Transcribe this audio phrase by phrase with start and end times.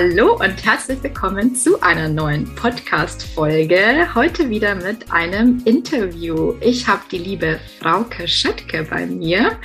[0.00, 4.14] Hallo und herzlich willkommen zu einer neuen Podcast-Folge.
[4.14, 6.54] Heute wieder mit einem Interview.
[6.60, 9.58] Ich habe die liebe Frauke Schöttke bei mir.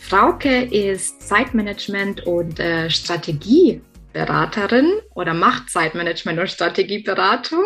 [0.00, 7.62] Frauke ist Zeitmanagement und äh, Strategieberaterin oder macht Zeitmanagement und Strategieberatung.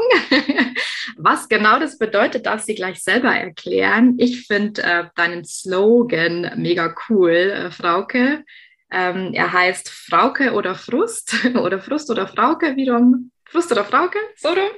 [1.17, 4.17] Was genau das bedeutet, darf sie gleich selber erklären.
[4.19, 8.45] Ich finde äh, deinen Slogan mega cool, äh, Frauke.
[8.93, 13.31] Ähm, er heißt Frauke oder Frust oder Frust oder Frauke wiederum.
[13.45, 14.19] Frust oder Frauke?
[14.37, 14.71] So rum?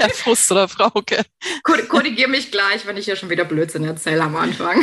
[0.00, 1.22] ja, Frust oder Frauke.
[1.62, 4.82] Korrigiere mich gleich, wenn ich hier schon wieder Blödsinn erzähle am Anfang.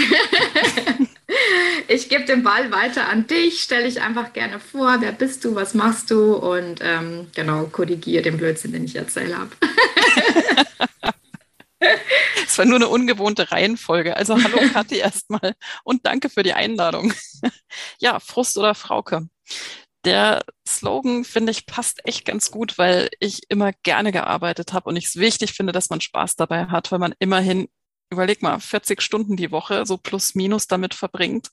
[1.89, 5.55] ich gebe den Ball weiter an dich, stelle dich einfach gerne vor, wer bist du,
[5.55, 9.51] was machst du und ähm, genau, korrigiere den Blödsinn, den ich erzählt habe.
[12.57, 14.15] War nur eine ungewohnte Reihenfolge.
[14.15, 17.13] Also hallo Kathi erstmal und danke für die Einladung.
[17.99, 19.27] Ja, Frust oder Frauke.
[20.05, 24.95] Der Slogan, finde ich, passt echt ganz gut, weil ich immer gerne gearbeitet habe und
[24.95, 27.67] ich es wichtig finde, dass man Spaß dabei hat, weil man immerhin,
[28.11, 31.49] überleg mal, 40 Stunden die Woche, so plus minus damit verbringt.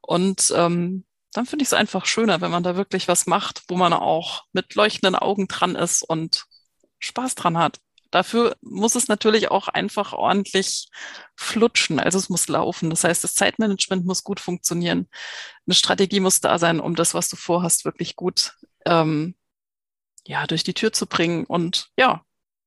[0.00, 3.76] Und ähm, dann finde ich es einfach schöner, wenn man da wirklich was macht, wo
[3.76, 6.46] man auch mit leuchtenden Augen dran ist und
[7.00, 7.78] Spaß dran hat.
[8.12, 10.88] Dafür muss es natürlich auch einfach ordentlich
[11.34, 11.98] flutschen.
[11.98, 12.90] Also es muss laufen.
[12.90, 15.08] Das heißt, das Zeitmanagement muss gut funktionieren.
[15.66, 18.52] Eine Strategie muss da sein, um das, was du vorhast, wirklich gut
[18.84, 19.34] ähm,
[20.26, 21.44] ja, durch die Tür zu bringen.
[21.44, 22.22] Und ja,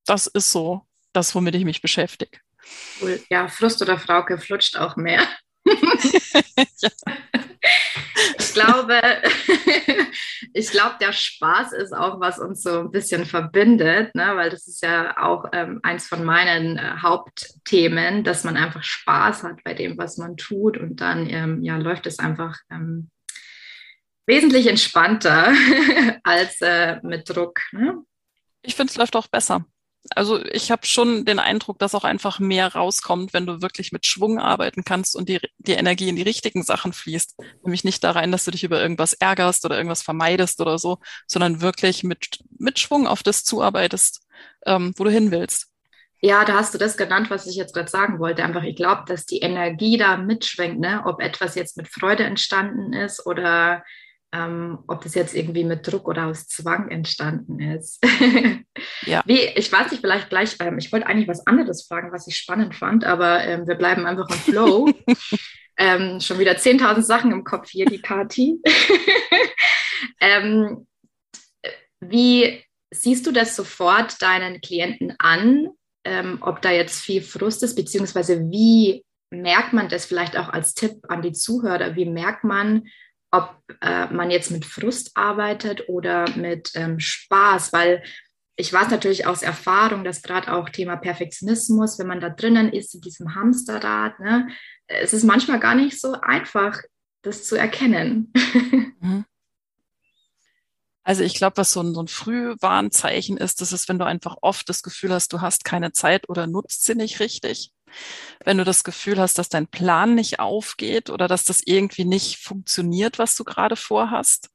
[0.05, 2.39] das ist so das, womit ich mich beschäftige.
[2.99, 3.23] Cool.
[3.29, 5.27] Ja, Frust oder Frauke flutscht auch mehr.
[8.37, 9.01] Ich glaube,
[10.53, 14.35] ich glaube, der Spaß ist auch, was uns so ein bisschen verbindet, ne?
[14.35, 19.43] weil das ist ja auch ähm, eins von meinen äh, Hauptthemen, dass man einfach Spaß
[19.43, 23.09] hat bei dem, was man tut und dann ähm, ja, läuft es einfach ähm,
[24.25, 25.53] wesentlich entspannter
[26.23, 27.59] als äh, mit Druck.
[27.71, 28.03] Ne?
[28.61, 29.65] Ich finde, es läuft auch besser
[30.11, 34.05] also ich habe schon den Eindruck, dass auch einfach mehr rauskommt, wenn du wirklich mit
[34.05, 37.35] Schwung arbeiten kannst und die, die Energie in die richtigen Sachen fließt.
[37.63, 40.99] Nämlich nicht da rein, dass du dich über irgendwas ärgerst oder irgendwas vermeidest oder so,
[41.27, 44.21] sondern wirklich mit, mit Schwung auf das zuarbeitest,
[44.65, 45.67] ähm, wo du hin willst.
[46.21, 48.43] Ja, da hast du das genannt, was ich jetzt gerade sagen wollte.
[48.43, 51.03] Einfach, ich glaube, dass die Energie da mitschwenkt, ne?
[51.05, 53.83] ob etwas jetzt mit Freude entstanden ist oder
[54.35, 58.03] ähm, ob das jetzt irgendwie mit Druck oder aus Zwang entstanden ist.
[59.05, 59.23] ja.
[59.25, 62.35] Wie, ich weiß nicht, vielleicht gleich, ähm, ich wollte eigentlich was anderes fragen, was ich
[62.35, 64.91] spannend fand, aber ähm, wir bleiben einfach im Flow.
[65.77, 68.61] Ähm, schon wieder 10.000 Sachen im Kopf hier, die Party.
[70.19, 70.87] Ähm,
[71.99, 75.67] wie siehst du das sofort deinen Klienten an,
[76.03, 80.73] ähm, ob da jetzt viel Frust ist, beziehungsweise wie merkt man das vielleicht auch als
[80.73, 81.95] Tipp an die Zuhörer?
[81.95, 82.87] Wie merkt man,
[83.35, 88.03] ob äh, man jetzt mit Frust arbeitet oder mit ähm, Spaß, weil
[88.55, 92.95] ich weiß natürlich aus Erfahrung, dass gerade auch Thema Perfektionismus, wenn man da drinnen ist,
[92.95, 94.47] in diesem Hamsterrad, ne,
[94.87, 96.81] es ist manchmal gar nicht so einfach,
[97.21, 98.31] das zu erkennen.
[99.01, 99.25] Mhm.
[101.03, 104.37] Also ich glaube, was so ein, so ein Frühwarnzeichen ist, das ist, wenn du einfach
[104.41, 107.74] oft das Gefühl hast, du hast keine Zeit oder nutzt sie nicht richtig
[108.43, 112.37] wenn du das Gefühl hast, dass dein Plan nicht aufgeht oder dass das irgendwie nicht
[112.37, 114.49] funktioniert, was du gerade vorhast.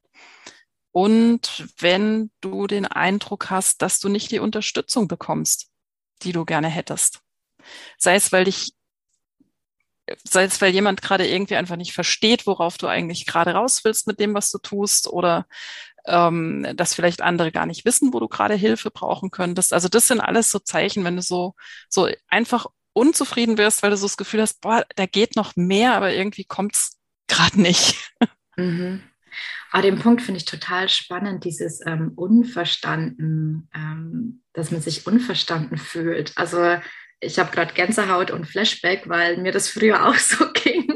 [0.92, 5.68] Und wenn du den Eindruck hast, dass du nicht die Unterstützung bekommst,
[6.22, 7.20] die du gerne hättest.
[7.96, 8.72] Sei es, weil dich,
[10.24, 14.06] sei es, weil jemand gerade irgendwie einfach nicht versteht, worauf du eigentlich gerade raus willst
[14.06, 15.46] mit dem, was du tust, oder
[16.06, 19.72] ähm, dass vielleicht andere gar nicht wissen, wo du gerade Hilfe brauchen könntest.
[19.72, 21.54] Also das sind alles so Zeichen, wenn du so,
[21.88, 25.94] so einfach unzufrieden wirst, weil du so das Gefühl hast, boah, da geht noch mehr,
[25.94, 26.98] aber irgendwie kommt es
[27.28, 28.12] gerade nicht.
[28.56, 29.02] Mhm.
[29.70, 35.78] Aber den Punkt finde ich total spannend, dieses ähm, Unverstanden, ähm, dass man sich unverstanden
[35.78, 36.32] fühlt.
[36.36, 36.78] Also
[37.20, 40.88] ich habe gerade Gänsehaut und Flashback, weil mir das früher auch so ging,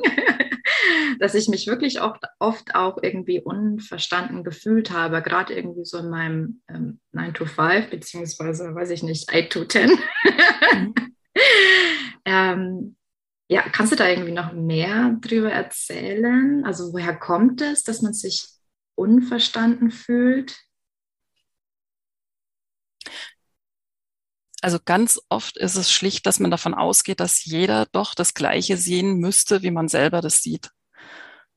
[1.21, 6.11] dass ich mich wirklich oft, oft auch irgendwie unverstanden gefühlt habe, gerade irgendwie so in
[6.11, 9.93] meinem ähm, 9 to 5, beziehungsweise, weiß ich nicht, 8 to 10.
[12.25, 12.97] ähm,
[13.49, 16.65] ja, kannst du da irgendwie noch mehr drüber erzählen?
[16.65, 18.47] Also woher kommt es, dass man sich
[18.95, 20.57] unverstanden fühlt?
[24.63, 28.79] Also ganz oft ist es schlicht, dass man davon ausgeht, dass jeder doch das Gleiche
[28.79, 30.71] sehen müsste, wie man selber das sieht.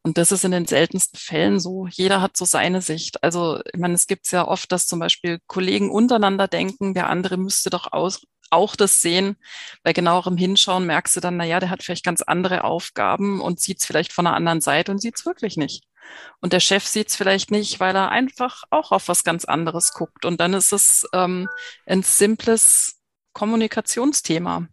[0.03, 1.87] Und das ist in den seltensten Fällen so.
[1.87, 3.23] Jeder hat so seine Sicht.
[3.23, 7.37] Also, ich meine, es gibt ja oft, dass zum Beispiel Kollegen untereinander denken, der andere
[7.37, 9.37] müsste doch aus, auch das sehen.
[9.83, 13.59] Bei genauerem Hinschauen merkst du dann, na ja, der hat vielleicht ganz andere Aufgaben und
[13.59, 15.83] sieht es vielleicht von einer anderen Seite und sieht es wirklich nicht.
[16.39, 19.93] Und der Chef sieht es vielleicht nicht, weil er einfach auch auf was ganz anderes
[19.93, 20.25] guckt.
[20.25, 21.49] Und dann ist es ähm,
[21.85, 22.99] ein simples
[23.33, 24.67] Kommunikationsthema.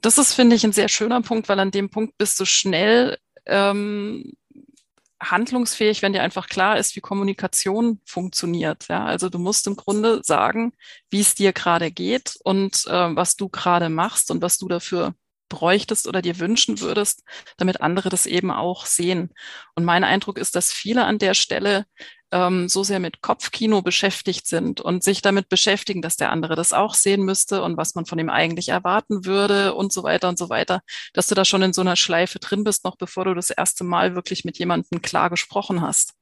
[0.00, 3.18] Das ist, finde ich, ein sehr schöner Punkt, weil an dem Punkt bist du schnell
[3.46, 4.32] ähm,
[5.22, 8.88] handlungsfähig, wenn dir einfach klar ist, wie Kommunikation funktioniert.
[8.88, 10.72] Ja, also du musst im Grunde sagen,
[11.10, 15.14] wie es dir gerade geht und äh, was du gerade machst und was du dafür
[15.52, 17.22] bräuchtest oder dir wünschen würdest,
[17.58, 19.30] damit andere das eben auch sehen.
[19.74, 21.84] Und mein Eindruck ist, dass viele an der Stelle
[22.30, 26.72] ähm, so sehr mit Kopfkino beschäftigt sind und sich damit beschäftigen, dass der andere das
[26.72, 30.38] auch sehen müsste und was man von ihm eigentlich erwarten würde und so weiter und
[30.38, 30.80] so weiter,
[31.12, 33.84] dass du da schon in so einer Schleife drin bist, noch bevor du das erste
[33.84, 36.14] Mal wirklich mit jemandem klar gesprochen hast.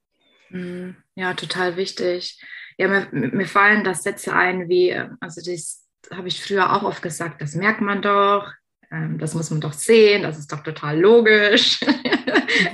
[0.48, 2.42] Hm, ja, total wichtig.
[2.76, 7.02] Ja, mir, mir fallen das Sätze ein wie, also das habe ich früher auch oft
[7.02, 8.50] gesagt, das merkt man doch,
[8.90, 11.80] ähm, das muss man doch sehen, das ist doch total logisch.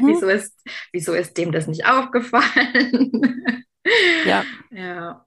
[0.01, 0.09] Mhm.
[0.09, 0.55] wieso, ist,
[0.91, 3.63] wieso ist dem das nicht aufgefallen?
[4.25, 4.43] ja.
[4.71, 5.27] ja.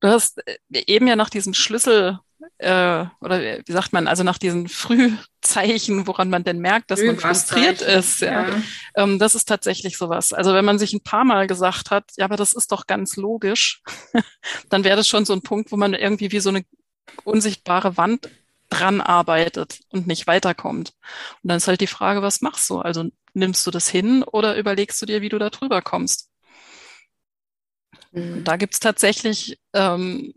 [0.00, 0.56] Du hast äh,
[0.86, 2.18] eben ja nach diesen Schlüssel
[2.58, 7.18] äh, oder wie sagt man, also nach diesen Frühzeichen, woran man denn merkt, dass man
[7.18, 8.20] frustriert ist.
[8.22, 8.48] Ja.
[8.48, 8.62] ja.
[8.94, 10.32] Ähm, das ist tatsächlich sowas.
[10.32, 13.16] Also wenn man sich ein paar Mal gesagt hat, ja, aber das ist doch ganz
[13.16, 13.82] logisch,
[14.70, 16.64] dann wäre das schon so ein Punkt, wo man irgendwie wie so eine
[17.24, 18.28] unsichtbare Wand
[18.68, 20.94] dran arbeitet und nicht weiterkommt.
[21.42, 22.80] Und dann ist halt die Frage, was machst du?
[22.80, 26.30] Also nimmst du das hin oder überlegst du dir, wie du da drüber kommst?
[28.12, 28.44] Mhm.
[28.44, 30.34] Da gibt's tatsächlich ähm,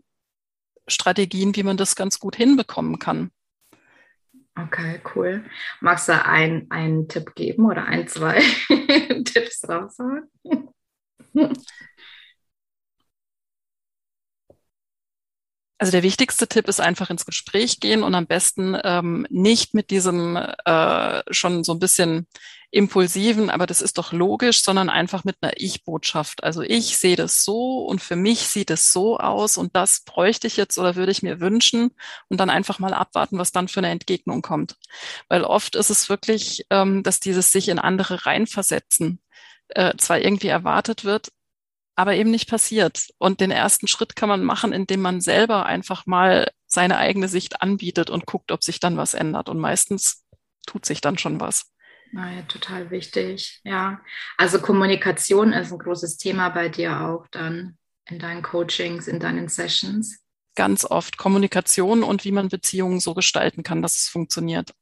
[0.86, 3.30] Strategien, wie man das ganz gut hinbekommen kann.
[4.56, 5.44] Okay, cool.
[5.80, 8.40] Magst du ein, einen Tipp geben oder ein, zwei
[9.24, 10.28] Tipps raushauen?
[15.80, 19.90] Also der wichtigste Tipp ist einfach ins Gespräch gehen und am besten ähm, nicht mit
[19.90, 22.26] diesem äh, schon so ein bisschen
[22.70, 26.44] impulsiven, aber das ist doch logisch, sondern einfach mit einer Ich-Botschaft.
[26.44, 30.46] Also ich sehe das so und für mich sieht es so aus und das bräuchte
[30.48, 31.92] ich jetzt oder würde ich mir wünschen
[32.28, 34.76] und dann einfach mal abwarten, was dann für eine Entgegnung kommt.
[35.28, 39.22] Weil oft ist es wirklich, ähm, dass dieses sich in andere reinversetzen
[39.70, 41.32] äh, zwar irgendwie erwartet wird,
[41.96, 43.08] aber eben nicht passiert.
[43.18, 47.62] Und den ersten Schritt kann man machen, indem man selber einfach mal seine eigene Sicht
[47.62, 49.48] anbietet und guckt, ob sich dann was ändert.
[49.48, 50.24] Und meistens
[50.66, 51.66] tut sich dann schon was.
[52.12, 53.60] Naja, total wichtig.
[53.64, 54.00] Ja,
[54.36, 57.76] also Kommunikation ist ein großes Thema bei dir auch dann
[58.06, 60.20] in deinen Coachings, in deinen Sessions.
[60.56, 64.72] Ganz oft Kommunikation und wie man Beziehungen so gestalten kann, dass es funktioniert.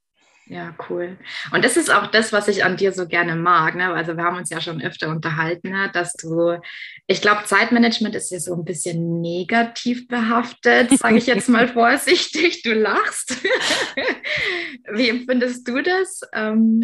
[0.51, 1.19] Ja, cool.
[1.53, 3.75] Und das ist auch das, was ich an dir so gerne mag.
[3.75, 3.93] Ne?
[3.93, 5.91] Also wir haben uns ja schon öfter unterhalten, ne?
[5.93, 6.57] dass du,
[7.07, 12.63] ich glaube, Zeitmanagement ist ja so ein bisschen negativ behaftet, sage ich jetzt mal vorsichtig.
[12.63, 13.37] Du lachst.
[14.93, 16.23] Wie empfindest du das?
[16.33, 16.83] Ähm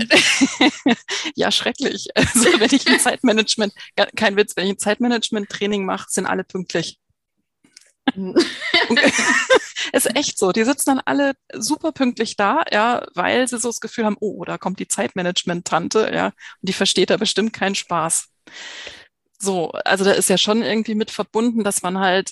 [1.35, 2.09] ja, schrecklich.
[2.15, 3.73] Also wenn ich ein Zeitmanagement,
[4.15, 6.99] kein Witz, wenn ich ein Zeitmanagement-Training mache, sind alle pünktlich.
[9.93, 10.53] ist echt so.
[10.53, 14.45] Die sitzen dann alle super pünktlich da, ja, weil sie so das Gefühl haben, oh,
[14.45, 18.29] da kommt die Zeitmanagement-Tante, ja, und die versteht da bestimmt keinen Spaß.
[19.39, 22.31] So, also da ist ja schon irgendwie mit verbunden, dass man halt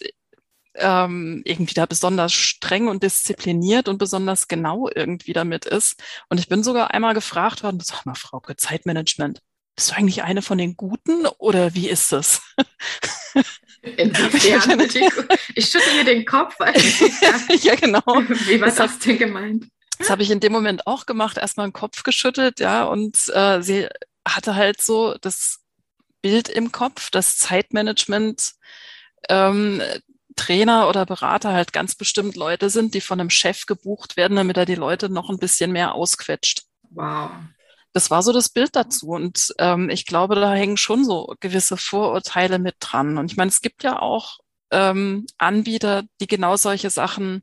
[0.75, 6.03] ähm, irgendwie da besonders streng und diszipliniert und besonders genau irgendwie damit ist.
[6.29, 9.41] Und ich bin sogar einmal gefragt worden, sag mal, Frauke, Zeitmanagement,
[9.77, 12.43] bist du eigentlich eine von den Guten oder wie ist das?
[13.97, 14.81] Inwiefern?
[15.55, 16.57] ich schüttle mir den Kopf.
[17.63, 18.03] ja, genau.
[18.05, 19.67] Wie war das, das denn gemeint?
[19.99, 23.61] Das habe ich in dem Moment auch gemacht, erstmal den Kopf geschüttelt, ja, und äh,
[23.61, 23.89] sie
[24.27, 25.61] hatte halt so das
[26.23, 28.53] Bild im Kopf, dass Zeitmanagement
[29.29, 29.83] ähm,
[30.37, 34.57] Trainer oder Berater halt ganz bestimmt Leute sind, die von einem Chef gebucht werden, damit
[34.57, 36.63] er die Leute noch ein bisschen mehr ausquetscht.
[36.91, 37.31] Wow
[37.93, 39.09] das war so das Bild dazu.
[39.09, 43.19] Und ähm, ich glaube, da hängen schon so gewisse Vorurteile mit dran.
[43.19, 44.39] Und ich meine, es gibt ja auch
[44.71, 47.43] ähm, Anbieter, die genau solche Sachen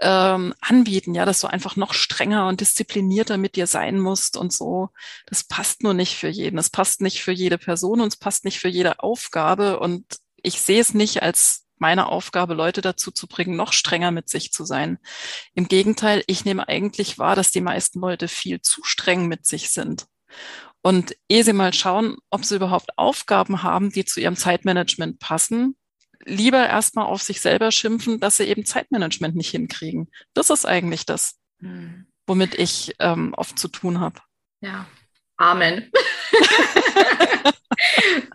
[0.00, 4.52] ähm, anbieten, ja, dass du einfach noch strenger und disziplinierter mit dir sein musst und
[4.52, 4.90] so.
[5.26, 6.58] Das passt nur nicht für jeden.
[6.58, 9.80] Es passt nicht für jede Person und es passt nicht für jede Aufgabe.
[9.80, 10.04] Und
[10.42, 14.52] ich sehe es nicht als meine Aufgabe, Leute dazu zu bringen, noch strenger mit sich
[14.52, 14.96] zu sein.
[15.52, 19.68] Im Gegenteil, ich nehme eigentlich wahr, dass die meisten Leute viel zu streng mit sich
[19.68, 20.06] sind.
[20.80, 25.76] Und ehe sie mal schauen, ob sie überhaupt Aufgaben haben, die zu ihrem Zeitmanagement passen,
[26.24, 30.10] lieber erstmal auf sich selber schimpfen, dass sie eben Zeitmanagement nicht hinkriegen.
[30.32, 32.06] Das ist eigentlich das, hm.
[32.26, 34.20] womit ich ähm, oft zu tun habe.
[34.62, 34.86] Ja,
[35.36, 35.90] Amen.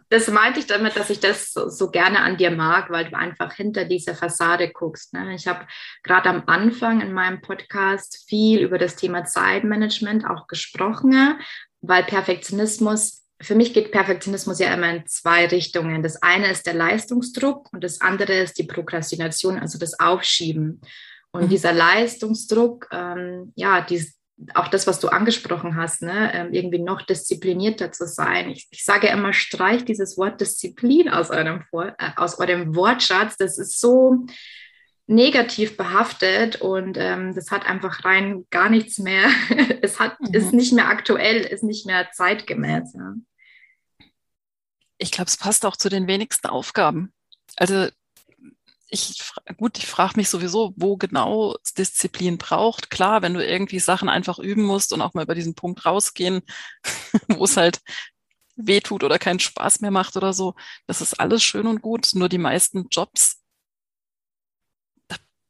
[0.10, 3.16] das meinte ich damit, dass ich das so, so, gerne an dir mag, weil du
[3.16, 5.14] einfach hinter dieser Fassade guckst.
[5.14, 5.36] Ne?
[5.36, 5.68] Ich habe
[6.04, 11.40] gerade am Anfang in meinem Podcast viel über das Thema Zeitmanagement auch gesprochen,
[11.82, 16.02] weil Perfektionismus, für mich geht Perfektionismus ja immer in zwei Richtungen.
[16.02, 20.82] Das eine ist der Leistungsdruck und das andere ist die Prokrastination, also das Aufschieben.
[21.32, 21.50] Und mhm.
[21.50, 24.12] dieser Leistungsdruck, ähm, ja, die,
[24.54, 28.50] auch das, was du angesprochen hast, ne, ähm, irgendwie noch disziplinierter zu sein.
[28.50, 33.38] Ich, ich sage immer, streich dieses Wort Disziplin aus eurem, äh, aus eurem Wortschatz.
[33.38, 34.26] Das ist so
[35.08, 39.30] negativ behaftet und ähm, das hat einfach rein gar nichts mehr.
[39.82, 40.34] es hat, mhm.
[40.34, 42.94] ist nicht mehr aktuell, ist nicht mehr zeitgemäß.
[42.94, 43.16] Ja.
[44.98, 47.12] Ich glaube, es passt auch zu den wenigsten Aufgaben.
[47.56, 47.90] Also
[48.90, 49.22] ich,
[49.58, 52.90] gut, ich frage mich sowieso, wo genau Disziplin braucht.
[52.90, 56.42] Klar, wenn du irgendwie Sachen einfach üben musst und auch mal über diesen Punkt rausgehen,
[57.28, 57.80] wo es halt
[58.56, 60.56] weh tut oder keinen Spaß mehr macht oder so,
[60.88, 62.10] das ist alles schön und gut.
[62.14, 63.40] Nur die meisten Jobs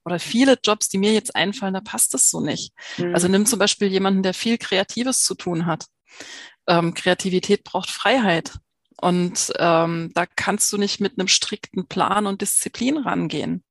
[0.05, 2.73] oder viele Jobs, die mir jetzt einfallen, da passt es so nicht.
[2.97, 3.13] Mhm.
[3.13, 5.85] Also nimm zum Beispiel jemanden, der viel Kreatives zu tun hat.
[6.67, 8.57] Ähm, Kreativität braucht Freiheit.
[9.01, 13.63] Und ähm, da kannst du nicht mit einem strikten Plan und Disziplin rangehen.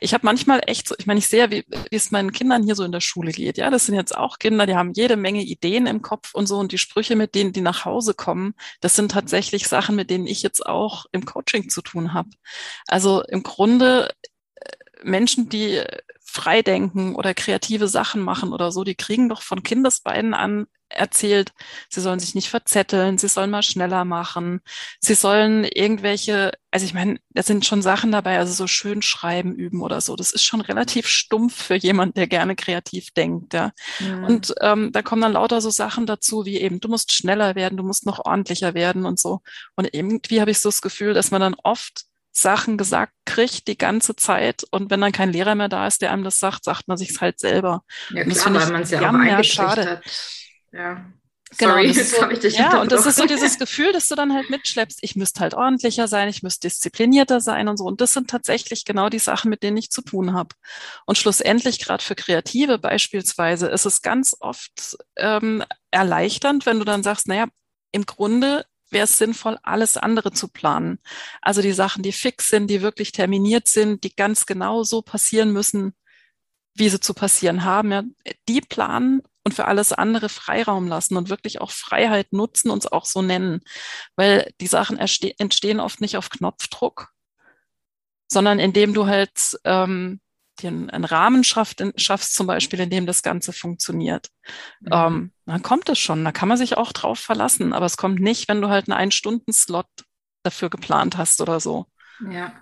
[0.00, 2.74] Ich habe manchmal echt so, ich meine, ich sehe, wie, wie es meinen Kindern hier
[2.74, 3.58] so in der Schule geht.
[3.58, 6.58] Ja, das sind jetzt auch Kinder, die haben jede Menge Ideen im Kopf und so
[6.58, 10.26] und die Sprüche, mit denen die nach Hause kommen, das sind tatsächlich Sachen, mit denen
[10.26, 12.30] ich jetzt auch im Coaching zu tun habe.
[12.86, 14.10] Also im Grunde
[14.54, 14.70] äh,
[15.02, 15.82] Menschen, die
[16.22, 21.52] freidenken oder kreative Sachen machen oder so, die kriegen doch von Kindesbeinen an erzählt,
[21.88, 24.60] sie sollen sich nicht verzetteln, sie sollen mal schneller machen,
[25.00, 29.54] sie sollen irgendwelche, also ich meine, da sind schon Sachen dabei, also so schön schreiben
[29.54, 30.16] üben oder so.
[30.16, 33.72] Das ist schon relativ stumpf für jemand, der gerne kreativ denkt, ja.
[34.00, 34.24] Mhm.
[34.24, 37.76] Und ähm, da kommen dann lauter so Sachen dazu, wie eben, du musst schneller werden,
[37.76, 39.40] du musst noch ordentlicher werden und so.
[39.76, 43.78] Und irgendwie habe ich so das Gefühl, dass man dann oft Sachen gesagt kriegt die
[43.78, 46.88] ganze Zeit und wenn dann kein Lehrer mehr da ist, der einem das sagt, sagt
[46.88, 47.82] man sich halt selber.
[48.10, 49.90] Ja klar, weil man es ja auch schade.
[49.90, 50.02] hat.
[50.72, 51.04] Ja.
[51.58, 54.14] Genau, Sorry, jetzt so, habe ich Ja, und das ist so dieses Gefühl, dass du
[54.14, 57.84] dann halt mitschleppst, ich müsste halt ordentlicher sein, ich müsste disziplinierter sein und so.
[57.86, 60.54] Und das sind tatsächlich genau die Sachen, mit denen ich zu tun habe.
[61.06, 67.02] Und schlussendlich, gerade für Kreative beispielsweise, ist es ganz oft ähm, erleichternd, wenn du dann
[67.02, 67.46] sagst, naja,
[67.90, 71.00] im Grunde wäre es sinnvoll, alles andere zu planen.
[71.42, 75.52] Also die Sachen, die fix sind, die wirklich terminiert sind, die ganz genau so passieren
[75.52, 75.94] müssen,
[76.74, 78.02] wie sie zu passieren haben, ja,
[78.48, 82.92] die planen und für alles andere Freiraum lassen und wirklich auch Freiheit nutzen und es
[82.92, 83.62] auch so nennen.
[84.14, 87.08] Weil die Sachen entstehen oft nicht auf Knopfdruck,
[88.30, 90.20] sondern indem du halt ähm,
[90.62, 94.28] den, einen Rahmen schafft, schaffst, zum Beispiel, in dem das Ganze funktioniert.
[94.80, 94.88] Mhm.
[94.92, 98.20] Ähm, dann kommt es schon, da kann man sich auch drauf verlassen, aber es kommt
[98.20, 99.88] nicht, wenn du halt einen Ein-Stunden-Slot
[100.44, 101.86] dafür geplant hast oder so.
[102.30, 102.52] Ja.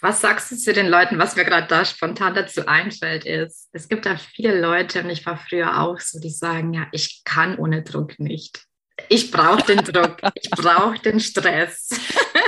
[0.00, 3.88] Was sagst du zu den Leuten, was mir gerade da spontan dazu einfällt, ist, es
[3.88, 7.56] gibt da viele Leute, und ich war früher auch so, die sagen, ja, ich kann
[7.58, 8.64] ohne Druck nicht.
[9.08, 11.88] Ich brauche den Druck, ich brauche den Stress,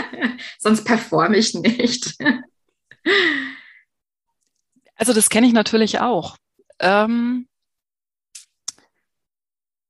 [0.58, 2.14] sonst performe ich nicht.
[4.98, 6.38] Also das kenne ich natürlich auch.
[6.78, 7.46] Ähm,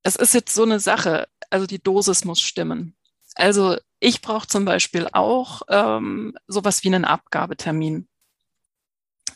[0.03, 2.97] es ist jetzt so eine Sache, also die Dosis muss stimmen.
[3.35, 8.09] Also ich brauche zum Beispiel auch ähm, sowas wie einen Abgabetermin.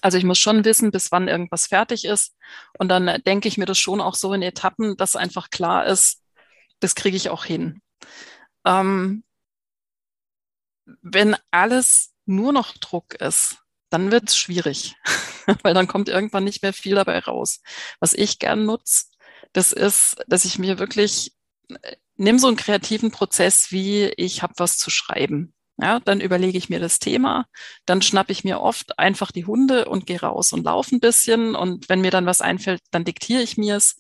[0.03, 2.35] Also ich muss schon wissen, bis wann irgendwas fertig ist.
[2.79, 6.23] Und dann denke ich mir das schon auch so in Etappen, dass einfach klar ist,
[6.81, 7.83] das kriege ich auch hin.
[8.65, 9.25] Ähm,
[11.03, 13.59] wenn alles nur noch Druck ist,
[13.91, 14.95] dann wird es schwierig,
[15.63, 17.61] weil dann kommt irgendwann nicht mehr viel dabei raus.
[17.99, 19.07] Was ich gern nutze,
[19.53, 21.35] das ist, dass ich mir wirklich
[21.69, 25.55] äh, nimm so einen kreativen Prozess wie ich habe was zu schreiben.
[25.81, 27.47] Ja, dann überlege ich mir das Thema,
[27.87, 31.55] dann schnappe ich mir oft einfach die Hunde und gehe raus und laufe ein bisschen
[31.55, 33.97] und wenn mir dann was einfällt, dann diktiere ich mir es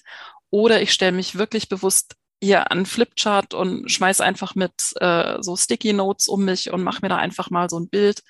[0.50, 5.56] oder ich stelle mich wirklich bewusst hier an Flipchart und schmeiß einfach mit äh, so
[5.56, 8.22] Sticky Notes um mich und mache mir da einfach mal so ein Bild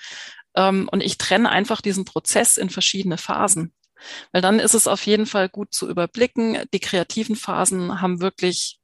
[0.55, 3.75] ähm, und ich trenne einfach diesen Prozess in verschiedene Phasen.
[4.33, 6.59] Weil dann ist es auf jeden Fall gut zu überblicken.
[6.73, 8.80] Die kreativen Phasen haben wirklich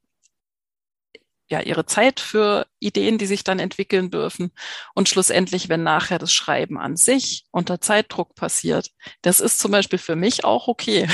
[1.49, 4.51] ja ihre Zeit für Ideen, die sich dann entwickeln dürfen.
[4.95, 8.91] Und schlussendlich, wenn nachher das Schreiben an sich unter Zeitdruck passiert,
[9.23, 11.07] das ist zum Beispiel für mich auch okay.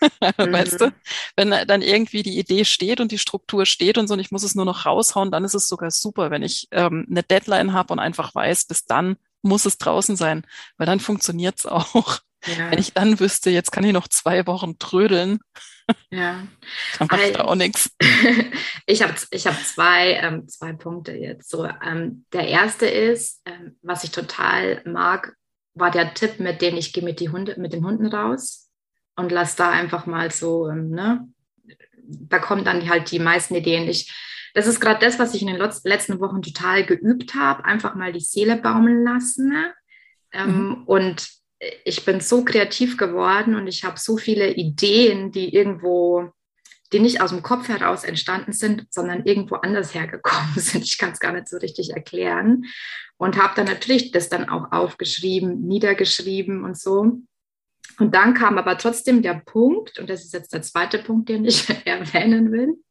[0.52, 0.92] Weißt du?
[1.36, 4.42] Wenn dann irgendwie die Idee steht und die Struktur steht und so und ich muss
[4.42, 7.92] es nur noch raushauen, dann ist es sogar super, wenn ich ähm, eine Deadline habe
[7.92, 12.20] und einfach weiß, bis dann muss es draußen sein, weil dann funktioniert es auch.
[12.46, 12.70] Ja.
[12.70, 15.40] Wenn ich dann wüsste, jetzt kann ich noch zwei Wochen trödeln,
[16.10, 16.46] ja.
[16.98, 17.90] dann macht also, auch nichts.
[18.86, 21.48] Ich habe ich hab zwei, ähm, zwei Punkte jetzt.
[21.48, 25.36] So, ähm, der erste ist, ähm, was ich total mag,
[25.74, 27.20] war der Tipp, mit dem ich gehe mit,
[27.56, 28.68] mit den Hunden raus
[29.14, 31.28] und lass da einfach mal so, ähm, ne?
[32.02, 33.88] Da kommen dann halt die meisten Ideen.
[33.88, 34.12] Ich,
[34.54, 38.12] das ist gerade das, was ich in den letzten Wochen total geübt habe, einfach mal
[38.12, 39.48] die Seele baumeln lassen.
[39.48, 39.72] Ne?
[40.34, 40.82] Mhm.
[40.86, 41.39] Und
[41.84, 46.32] ich bin so kreativ geworden und ich habe so viele Ideen, die irgendwo,
[46.92, 50.84] die nicht aus dem Kopf heraus entstanden sind, sondern irgendwo anders hergekommen sind.
[50.84, 52.64] Ich kann es gar nicht so richtig erklären.
[53.18, 57.20] Und habe dann natürlich das dann auch aufgeschrieben, niedergeschrieben und so.
[57.98, 61.44] Und dann kam aber trotzdem der Punkt, und das ist jetzt der zweite Punkt, den
[61.44, 62.82] ich erwähnen will.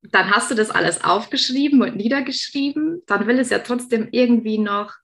[0.00, 4.94] Dann hast du das alles aufgeschrieben und niedergeschrieben, dann will es ja trotzdem irgendwie noch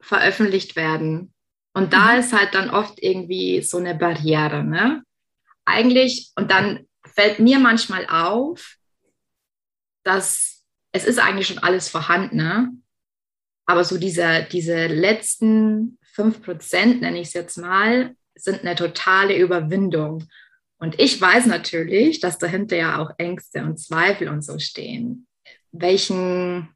[0.00, 1.32] veröffentlicht werden.
[1.74, 2.20] Und da mhm.
[2.20, 4.62] ist halt dann oft irgendwie so eine Barriere.
[4.62, 5.02] Ne?
[5.64, 8.76] Eigentlich, und dann fällt mir manchmal auf,
[10.04, 12.70] dass es ist eigentlich schon alles vorhanden, ne?
[13.66, 19.36] aber so diese, diese letzten fünf Prozent, nenne ich es jetzt mal, sind eine totale
[19.36, 20.28] Überwindung.
[20.78, 25.26] Und ich weiß natürlich, dass dahinter ja auch Ängste und Zweifel und so stehen.
[25.70, 26.68] Welchen,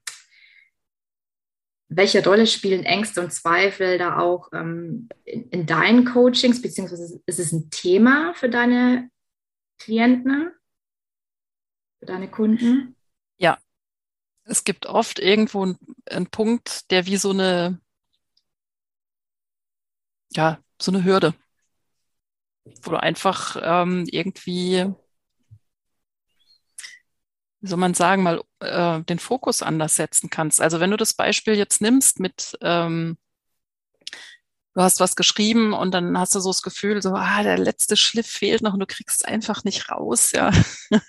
[1.89, 7.39] welche Rolle spielen Ängste und Zweifel da auch ähm, in, in, deinen Coachings, beziehungsweise ist
[7.39, 9.11] es ein Thema für deine
[9.79, 10.53] Klienten,
[12.01, 12.97] für deine Kunden?
[13.39, 13.59] Ja,
[14.45, 15.79] es gibt oft irgendwo einen,
[16.11, 17.81] einen Punkt, der wie so eine,
[20.33, 21.35] ja, so eine Hürde,
[22.83, 24.93] wo du einfach ähm, irgendwie
[27.67, 30.61] wie soll man sagen, mal äh, den Fokus anders setzen kannst.
[30.61, 33.19] Also wenn du das Beispiel jetzt nimmst mit, ähm,
[34.75, 37.97] du hast was geschrieben und dann hast du so das Gefühl, so, ah, der letzte
[37.97, 40.53] Schliff fehlt noch und du kriegst es einfach nicht raus, ja.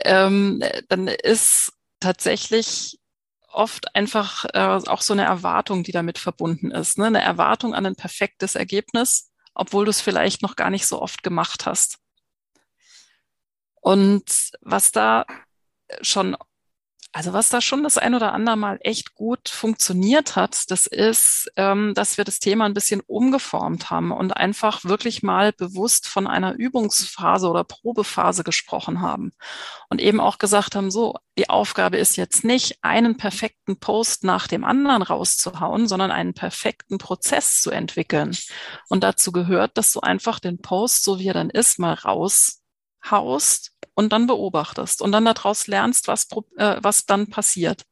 [0.00, 2.98] ähm, dann ist tatsächlich
[3.46, 6.98] oft einfach äh, auch so eine Erwartung, die damit verbunden ist.
[6.98, 7.06] Ne?
[7.06, 11.22] Eine Erwartung an ein perfektes Ergebnis, obwohl du es vielleicht noch gar nicht so oft
[11.22, 11.98] gemacht hast.
[13.80, 15.24] Und was da
[16.02, 16.36] schon,
[17.12, 21.50] also was da schon das ein oder andere Mal echt gut funktioniert hat, das ist,
[21.56, 26.26] ähm, dass wir das Thema ein bisschen umgeformt haben und einfach wirklich mal bewusst von
[26.26, 29.32] einer Übungsphase oder Probephase gesprochen haben
[29.88, 34.46] und eben auch gesagt haben, so, die Aufgabe ist jetzt nicht, einen perfekten Post nach
[34.46, 38.36] dem anderen rauszuhauen, sondern einen perfekten Prozess zu entwickeln.
[38.88, 43.72] Und dazu gehört, dass du einfach den Post, so wie er dann ist, mal raushaust
[43.98, 47.82] und dann beobachtest und dann daraus lernst, was, äh, was dann passiert.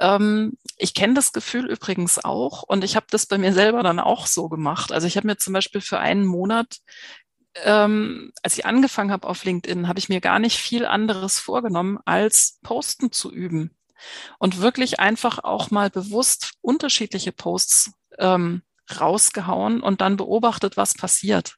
[0.00, 4.00] Ähm, ich kenne das Gefühl übrigens auch und ich habe das bei mir selber dann
[4.00, 4.92] auch so gemacht.
[4.92, 6.76] Also ich habe mir zum Beispiel für einen Monat,
[7.64, 11.98] ähm, als ich angefangen habe auf LinkedIn, habe ich mir gar nicht viel anderes vorgenommen,
[12.04, 13.74] als Posten zu üben
[14.38, 18.60] und wirklich einfach auch mal bewusst unterschiedliche Posts ähm,
[19.00, 21.56] rausgehauen und dann beobachtet, was passiert.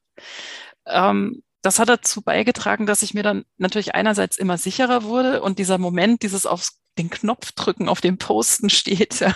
[0.86, 5.58] Ähm, das hat dazu beigetragen, dass ich mir dann natürlich einerseits immer sicherer wurde und
[5.58, 9.34] dieser Moment, dieses auf den Knopf drücken, auf dem Posten steht, ja,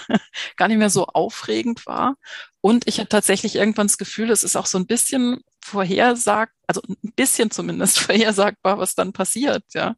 [0.57, 2.17] gar nicht mehr so aufregend war.
[2.61, 6.81] Und ich hatte tatsächlich irgendwann das Gefühl, es ist auch so ein bisschen vorhersagt, also
[6.89, 9.95] ein bisschen zumindest vorhersagbar, was dann passiert, ja.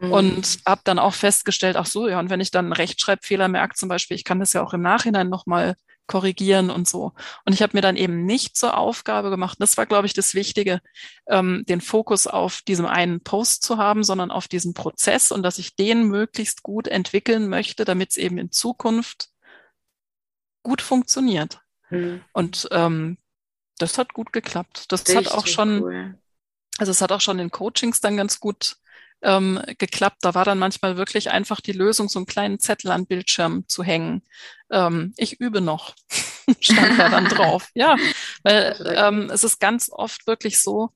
[0.00, 0.12] Mhm.
[0.12, 3.74] Und habe dann auch festgestellt, ach so, ja, und wenn ich dann einen Rechtschreibfehler merke,
[3.74, 5.74] zum Beispiel, ich kann das ja auch im Nachhinein nochmal
[6.06, 7.12] korrigieren und so.
[7.44, 10.34] Und ich habe mir dann eben nicht zur Aufgabe gemacht, das war, glaube ich, das
[10.34, 10.80] Wichtige,
[11.26, 15.58] ähm, den Fokus auf diesem einen Post zu haben, sondern auf diesen Prozess und dass
[15.58, 19.28] ich den möglichst gut entwickeln möchte, damit es eben in Zukunft
[20.62, 21.60] gut funktioniert.
[21.90, 22.22] Mhm.
[22.32, 23.18] Und ähm,
[23.78, 24.86] das hat gut geklappt.
[24.92, 26.18] Das Richtig hat auch schon, cool.
[26.78, 28.76] also es hat auch schon in Coachings dann ganz gut
[29.22, 30.18] ähm, geklappt.
[30.20, 33.82] Da war dann manchmal wirklich einfach die Lösung, so einen kleinen Zettel an Bildschirm zu
[33.82, 34.22] hängen.
[34.74, 35.94] Ähm, ich übe noch,
[36.60, 37.70] stand da dann drauf.
[37.74, 37.96] Ja,
[38.42, 40.90] weil ähm, es ist ganz oft wirklich so,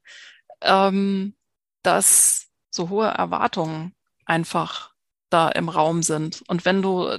[0.63, 1.37] ähm,
[1.83, 3.95] dass so hohe Erwartungen
[4.27, 4.93] einfach
[5.31, 6.43] da im Raum sind.
[6.49, 7.19] Und wenn du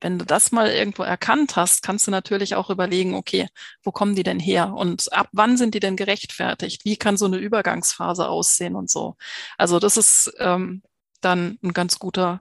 [0.00, 3.48] wenn du das mal irgendwo erkannt hast, kannst du natürlich auch überlegen, okay,
[3.82, 6.84] wo kommen die denn her und ab wann sind die denn gerechtfertigt?
[6.84, 9.16] Wie kann so eine Übergangsphase aussehen und so?
[9.58, 10.82] Also das ist ähm,
[11.20, 12.40] dann ein ganz guter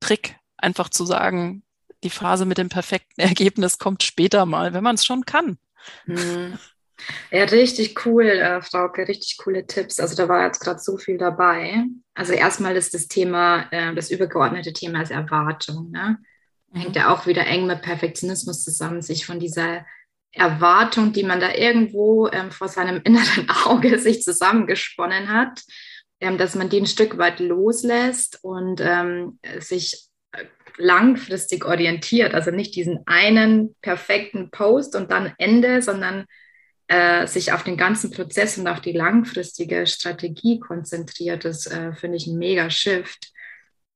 [0.00, 1.62] Trick, einfach zu sagen,
[2.04, 5.58] die Phase mit dem perfekten Ergebnis kommt später mal, wenn man es schon kann.
[6.04, 6.58] Hm.
[7.30, 10.00] Ja, richtig cool, äh, Frauke, richtig coole Tipps.
[10.00, 11.84] Also da war jetzt gerade so viel dabei.
[12.14, 15.90] Also erstmal ist das Thema, äh, das übergeordnete Thema ist Erwartung.
[15.90, 16.18] Ne?
[16.76, 19.84] hängt ja auch wieder eng mit Perfektionismus zusammen, sich von dieser
[20.32, 25.62] Erwartung, die man da irgendwo ähm, vor seinem inneren Auge sich zusammengesponnen hat,
[26.20, 30.05] ähm, dass man die ein Stück weit loslässt und ähm, sich
[30.78, 32.34] langfristig orientiert.
[32.34, 36.26] Also nicht diesen einen perfekten Post und dann Ende, sondern
[36.88, 41.44] äh, sich auf den ganzen Prozess und auf die langfristige Strategie konzentriert.
[41.44, 43.32] Das äh, finde ich ein mega Shift.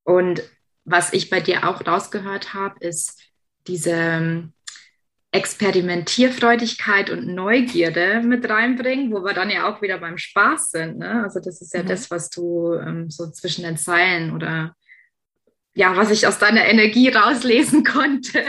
[0.02, 0.42] Und
[0.84, 3.20] was ich bei dir auch rausgehört habe, ist
[3.66, 4.52] diese ähm,
[5.32, 10.98] Experimentierfreudigkeit und Neugierde mit reinbringen, wo wir dann ja auch wieder beim Spaß sind.
[10.98, 11.22] Ne?
[11.22, 11.86] Also das ist ja mhm.
[11.86, 14.74] das, was du ähm, so zwischen den Zeilen oder
[15.80, 18.44] ja, was ich aus deiner Energie rauslesen konnte,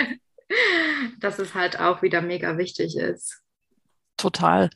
[1.19, 3.41] dass es halt auch wieder mega wichtig ist.
[4.17, 4.69] Total.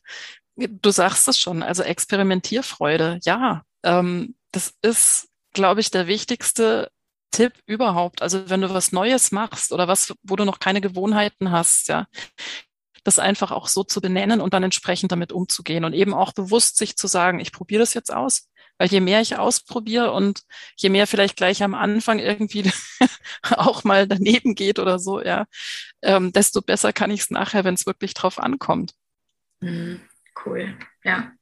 [0.56, 6.90] Du sagst es schon, also Experimentierfreude, ja, ähm, das ist, glaube ich, der wichtigste
[7.30, 8.22] Tipp überhaupt.
[8.22, 12.06] Also wenn du was Neues machst oder was, wo du noch keine Gewohnheiten hast, ja,
[13.04, 16.78] das einfach auch so zu benennen und dann entsprechend damit umzugehen und eben auch bewusst
[16.78, 18.48] sich zu sagen, ich probiere das jetzt aus.
[18.78, 20.42] Weil je mehr ich ausprobiere und
[20.76, 22.70] je mehr vielleicht gleich am Anfang irgendwie
[23.50, 25.46] auch mal daneben geht oder so, ja,
[26.02, 28.92] ähm, desto besser kann ich es nachher, wenn es wirklich drauf ankommt.
[29.60, 30.00] Mhm.
[30.44, 31.32] Cool, ja.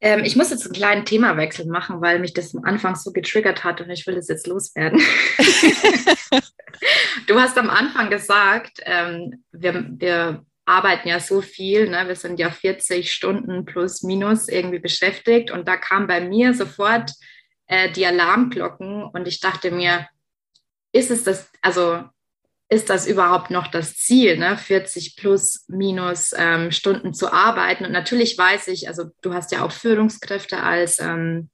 [0.00, 3.64] Ähm, ich muss jetzt einen kleinen Themawechsel machen, weil mich das am Anfang so getriggert
[3.64, 5.00] hat und ich will das jetzt loswerden.
[7.26, 12.06] du hast am Anfang gesagt, ähm, wir, wir arbeiten ja so viel, ne?
[12.06, 17.12] wir sind ja 40 Stunden plus minus irgendwie beschäftigt und da kam bei mir sofort
[17.66, 20.06] äh, die Alarmglocken und ich dachte mir,
[20.92, 22.04] ist es das, also
[22.70, 24.58] ist das überhaupt noch das Ziel, ne?
[24.58, 27.86] 40 plus minus ähm, Stunden zu arbeiten?
[27.86, 31.48] Und natürlich weiß ich, also du hast ja auch Führungskräfte als, ähm,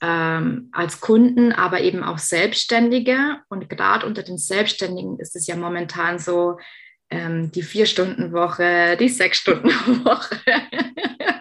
[0.00, 3.38] ähm, als Kunden, aber eben auch Selbstständige.
[3.48, 6.56] Und gerade unter den Selbstständigen ist es ja momentan so,
[7.14, 10.40] ähm, die Vier-Stunden-Woche, die Sechs-Stunden-Woche.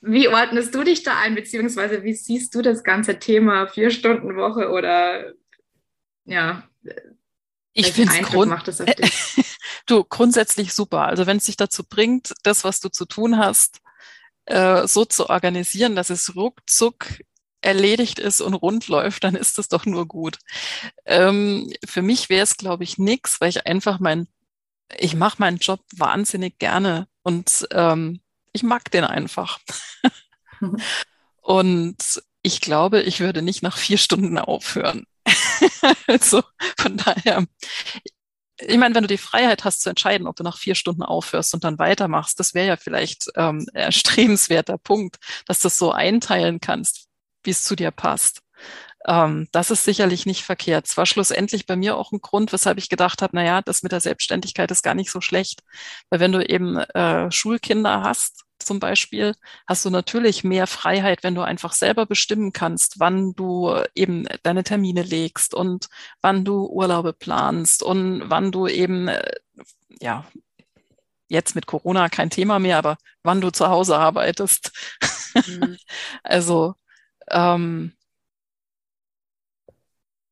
[0.00, 5.32] wie ordnest du dich da ein, beziehungsweise wie siehst du das ganze Thema Vier-Stunden-Woche oder
[6.24, 6.66] ja,
[7.74, 8.52] ich finde es grund
[9.86, 11.02] du grundsätzlich super.
[11.02, 13.80] Also wenn es dich dazu bringt, das, was du zu tun hast,
[14.46, 17.06] äh, so zu organisieren, dass es ruckzuck
[17.62, 20.38] erledigt ist und rund läuft, dann ist das doch nur gut.
[21.06, 24.28] Ähm, für mich wäre es, glaube ich, nix, weil ich einfach mein,
[24.98, 28.20] ich mache meinen Job wahnsinnig gerne und ähm,
[28.52, 29.60] ich mag den einfach.
[31.42, 35.06] Und ich glaube, ich würde nicht nach vier Stunden aufhören.
[36.06, 36.42] also
[36.78, 37.44] von daher,
[38.58, 41.52] ich meine, wenn du die Freiheit hast zu entscheiden, ob du nach vier Stunden aufhörst
[41.54, 46.60] und dann weitermachst, das wäre ja vielleicht ähm, erstrebenswerter Punkt, dass du das so einteilen
[46.60, 47.08] kannst,
[47.44, 48.42] wie es zu dir passt.
[49.06, 50.86] Ähm, das ist sicherlich nicht verkehrt.
[50.86, 53.82] Es war schlussendlich bei mir auch ein Grund, weshalb ich gedacht habe, na ja, das
[53.82, 55.62] mit der Selbstständigkeit ist gar nicht so schlecht.
[56.10, 59.34] Weil wenn du eben äh, Schulkinder hast, zum Beispiel,
[59.66, 64.64] hast du natürlich mehr Freiheit, wenn du einfach selber bestimmen kannst, wann du eben deine
[64.64, 65.88] Termine legst und
[66.20, 69.32] wann du Urlaube planst und wann du eben, äh,
[70.00, 70.24] ja,
[71.28, 74.70] jetzt mit Corona kein Thema mehr, aber wann du zu Hause arbeitest.
[75.34, 75.76] Mhm.
[76.22, 76.74] also,
[77.32, 77.92] ähm,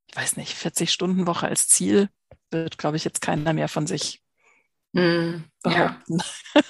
[0.09, 2.09] ich weiß nicht, 40 Stunden Woche als Ziel
[2.51, 4.23] wird, glaube ich, jetzt keiner mehr von sich
[4.93, 6.19] mm, behaupten.
[6.55, 6.63] Ja.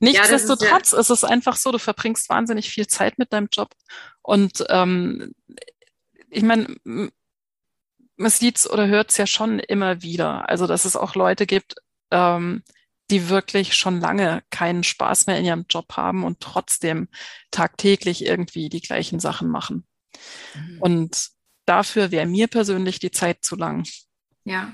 [0.00, 3.48] Nichtsdestotrotz ja, ist, ja ist es einfach so, du verbringst wahnsinnig viel Zeit mit deinem
[3.52, 3.72] Job.
[4.22, 5.34] Und ähm,
[6.30, 10.48] ich meine, man sieht es oder hört es ja schon immer wieder.
[10.48, 11.76] Also, dass es auch Leute gibt,
[12.10, 12.62] ähm,
[13.10, 17.08] die wirklich schon lange keinen Spaß mehr in ihrem Job haben und trotzdem
[17.50, 19.86] tagtäglich irgendwie die gleichen Sachen machen.
[20.54, 20.78] Mhm.
[20.80, 21.28] Und
[21.64, 23.86] dafür wäre mir persönlich die Zeit zu lang.
[24.44, 24.72] Ja.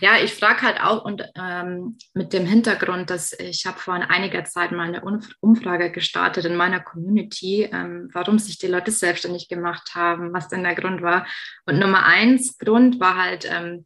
[0.00, 4.44] Ja, ich frage halt auch und ähm, mit dem Hintergrund, dass ich habe vor einiger
[4.44, 5.02] Zeit mal eine
[5.40, 10.62] Umfrage gestartet in meiner Community, ähm, warum sich die Leute selbstständig gemacht haben, was denn
[10.62, 11.26] der Grund war.
[11.64, 13.84] Und Nummer eins Grund war halt ähm,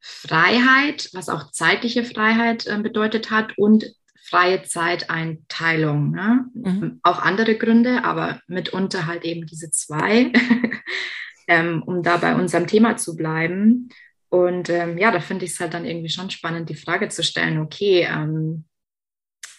[0.00, 3.84] Freiheit, was auch zeitliche Freiheit äh, bedeutet hat und
[4.22, 6.12] freie Zeiteinteilung.
[6.12, 6.46] Ne?
[6.54, 7.00] Mhm.
[7.02, 10.32] Auch andere Gründe, aber mitunter halt eben diese zwei.
[11.50, 13.88] ähm, um da bei unserem Thema zu bleiben.
[14.28, 17.24] Und ähm, ja, da finde ich es halt dann irgendwie schon spannend, die Frage zu
[17.24, 18.64] stellen, okay, ähm,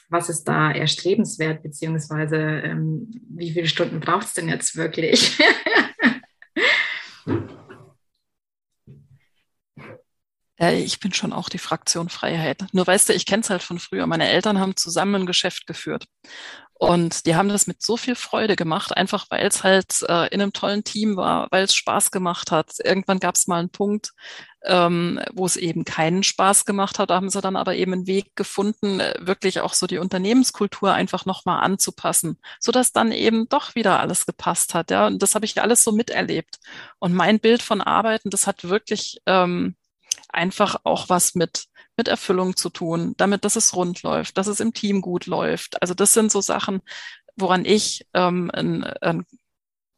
[0.10, 5.38] was ist da erstrebenswert, beziehungsweise ähm, wie viele Stunden braucht es denn jetzt wirklich?
[10.70, 12.66] ich bin schon auch die Fraktion Freiheit.
[12.72, 14.06] Nur weißt du, ich kenne es halt von früher.
[14.06, 16.06] Meine Eltern haben zusammen ein Geschäft geführt.
[16.82, 20.42] Und die haben das mit so viel Freude gemacht, einfach weil es halt äh, in
[20.42, 22.74] einem tollen Team war, weil es Spaß gemacht hat.
[22.84, 24.14] Irgendwann gab es mal einen Punkt,
[24.66, 27.12] ähm, wo es eben keinen Spaß gemacht hat.
[27.12, 30.92] Da haben sie dann aber eben einen Weg gefunden, äh, wirklich auch so die Unternehmenskultur
[30.92, 34.90] einfach nochmal anzupassen, sodass dann eben doch wieder alles gepasst hat.
[34.90, 36.58] Ja, und das habe ich alles so miterlebt.
[36.98, 39.76] Und mein Bild von Arbeiten, das hat wirklich ähm,
[40.34, 41.66] einfach auch was mit
[41.98, 45.82] mit Erfüllung zu tun, damit, dass es rund läuft, dass es im Team gut läuft.
[45.82, 46.82] Also das sind so Sachen,
[47.36, 49.26] woran ich ähm, einen, einen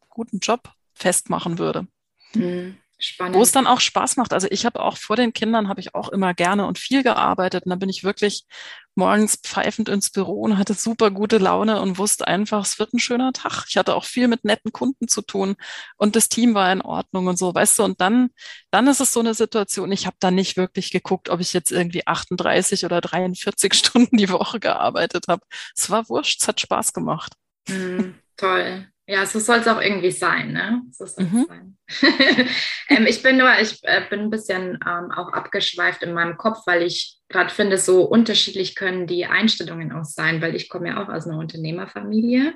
[0.08, 1.86] guten Job festmachen würde.
[2.34, 2.76] Mhm.
[2.98, 3.36] Spannend.
[3.36, 4.32] Wo es dann auch Spaß macht.
[4.32, 7.64] Also ich habe auch vor den Kindern habe ich auch immer gerne und viel gearbeitet.
[7.64, 8.46] Und dann bin ich wirklich
[8.96, 12.98] morgens pfeifend ins Büro und hatte super gute Laune und wusste einfach, es wird ein
[12.98, 13.64] schöner Tag.
[13.68, 15.56] Ich hatte auch viel mit netten Kunden zu tun
[15.96, 17.84] und das Team war in Ordnung und so, weißt du.
[17.84, 18.30] Und dann,
[18.70, 21.72] dann ist es so eine Situation, ich habe da nicht wirklich geguckt, ob ich jetzt
[21.72, 25.42] irgendwie 38 oder 43 Stunden die Woche gearbeitet habe.
[25.76, 27.32] Es war wurscht, es hat Spaß gemacht.
[27.68, 28.86] Mm, toll.
[29.06, 30.82] Ja, so soll es auch irgendwie sein, ne?
[30.90, 31.46] So mhm.
[31.46, 31.78] sein.
[32.88, 36.60] ähm, ich bin nur, ich äh, bin ein bisschen ähm, auch abgeschweift in meinem Kopf,
[36.66, 41.02] weil ich gerade finde, so unterschiedlich können die Einstellungen auch sein, weil ich komme ja
[41.02, 42.54] auch aus einer Unternehmerfamilie.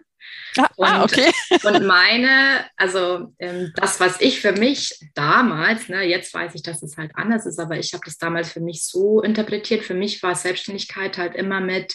[0.57, 1.33] Ah, ah und, ah, okay.
[1.64, 6.83] und meine, also ähm, das, was ich für mich damals, ne, jetzt weiß ich, dass
[6.83, 9.85] es halt anders ist, aber ich habe das damals für mich so interpretiert.
[9.85, 11.95] Für mich war Selbstständigkeit halt immer mit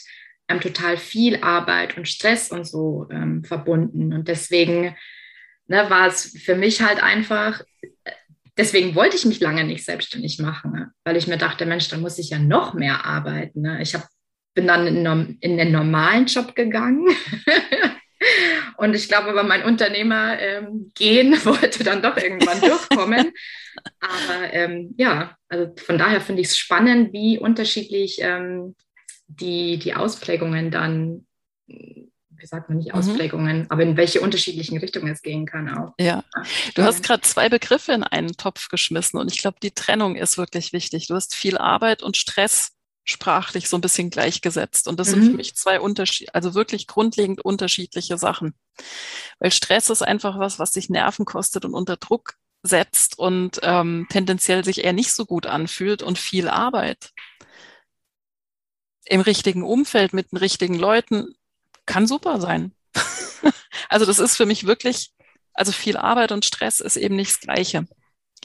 [0.49, 4.13] ähm, total viel Arbeit und Stress und so ähm, verbunden.
[4.13, 4.95] Und deswegen
[5.67, 7.61] ne, war es für mich halt einfach,
[8.57, 10.91] deswegen wollte ich mich lange nicht selbstständig machen, ne?
[11.03, 13.61] weil ich mir dachte, Mensch, dann muss ich ja noch mehr arbeiten.
[13.61, 13.81] Ne?
[13.81, 14.07] Ich hab,
[14.53, 17.07] bin dann in, in den normalen Job gegangen.
[18.77, 23.31] Und ich glaube, aber mein Unternehmer ähm, gehen wollte dann doch irgendwann durchkommen.
[23.99, 28.75] Aber ähm, ja, also von daher finde ich es spannend, wie unterschiedlich ähm,
[29.27, 31.25] die, die Ausprägungen dann,
[32.43, 32.99] wie sagt man nicht mhm.
[32.99, 33.65] Ausprägungen, mhm.
[33.69, 35.93] aber in welche unterschiedlichen Richtungen es gehen kann auch.
[35.97, 36.25] Ja,
[36.75, 40.37] du hast gerade zwei Begriffe in einen Topf geschmissen und ich glaube, die Trennung ist
[40.37, 41.07] wirklich wichtig.
[41.07, 42.73] Du hast viel Arbeit und Stress
[43.05, 44.87] sprachlich so ein bisschen gleichgesetzt.
[44.87, 45.11] Und das mhm.
[45.11, 45.35] sind für mhm.
[45.37, 48.53] mich zwei Unterschied, also wirklich grundlegend unterschiedliche Sachen.
[49.39, 54.05] Weil Stress ist einfach was, was sich Nerven kostet und unter Druck setzt und ähm,
[54.09, 57.11] tendenziell sich eher nicht so gut anfühlt und viel Arbeit
[59.05, 61.35] im richtigen Umfeld mit den richtigen Leuten
[61.85, 62.73] kann super sein.
[63.89, 65.11] also das ist für mich wirklich,
[65.53, 67.85] also viel Arbeit und Stress ist eben nicht das Gleiche.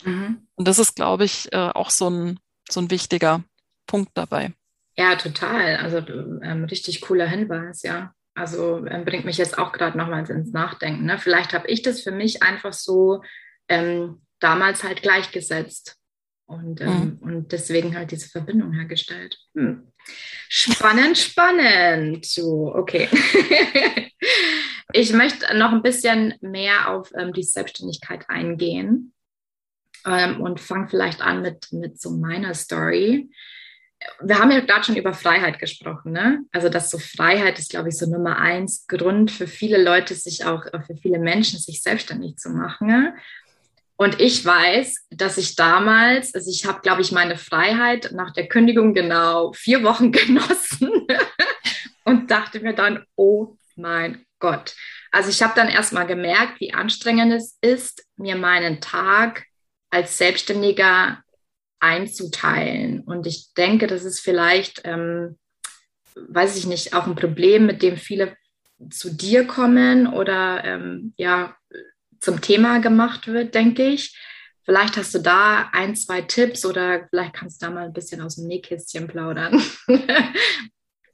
[0.05, 0.47] Mhm.
[0.55, 3.45] Und das ist, glaube ich, äh, auch so ein, so ein wichtiger
[3.87, 4.53] Punkt dabei.
[4.97, 5.77] Ja, total.
[5.77, 5.99] Also
[6.43, 8.13] ähm, richtig cooler Hinweis, ja.
[8.35, 11.07] Also ähm, bringt mich jetzt auch gerade nochmals ins Nachdenken.
[11.07, 11.19] Ne?
[11.19, 13.23] Vielleicht habe ich das für mich einfach so
[13.69, 15.97] ähm, damals halt gleichgesetzt
[16.47, 17.19] und, ähm, mhm.
[17.21, 19.39] und deswegen halt diese Verbindung hergestellt.
[19.55, 19.93] Hm.
[20.49, 22.25] Spannend, spannend.
[22.25, 23.09] So, okay.
[24.93, 29.13] ich möchte noch ein bisschen mehr auf ähm, die Selbstständigkeit eingehen
[30.07, 33.31] ähm, und fange vielleicht an mit, mit so meiner Story.
[34.21, 36.45] Wir haben ja gerade schon über Freiheit gesprochen, ne?
[36.53, 40.45] Also, dass so Freiheit ist, glaube ich, so Nummer eins Grund für viele Leute, sich
[40.45, 43.13] auch, für viele Menschen, sich selbstständig zu machen.
[44.01, 48.47] Und ich weiß, dass ich damals, also ich habe, glaube ich, meine Freiheit nach der
[48.47, 51.09] Kündigung genau vier Wochen genossen
[52.05, 54.77] und dachte mir dann, oh mein Gott.
[55.11, 59.47] Also ich habe dann erstmal gemerkt, wie anstrengend es ist, mir meinen Tag
[59.91, 61.21] als Selbstständiger
[61.81, 63.01] einzuteilen.
[63.01, 65.37] Und ich denke, das ist vielleicht, ähm,
[66.15, 68.37] weiß ich nicht, auch ein Problem, mit dem viele
[68.91, 71.58] zu dir kommen oder ähm, ja,
[72.21, 74.17] zum Thema gemacht wird, denke ich.
[74.65, 78.21] Vielleicht hast du da ein, zwei Tipps oder vielleicht kannst du da mal ein bisschen
[78.21, 79.63] aus dem Nähkästchen plaudern.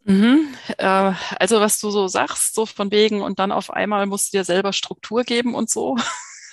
[0.06, 0.54] Mhm.
[0.76, 4.36] Äh, also was du so sagst, so von wegen und dann auf einmal musst du
[4.36, 5.96] dir selber Struktur geben und so.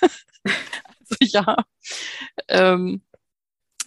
[0.00, 1.56] also ja,
[2.48, 3.02] ähm,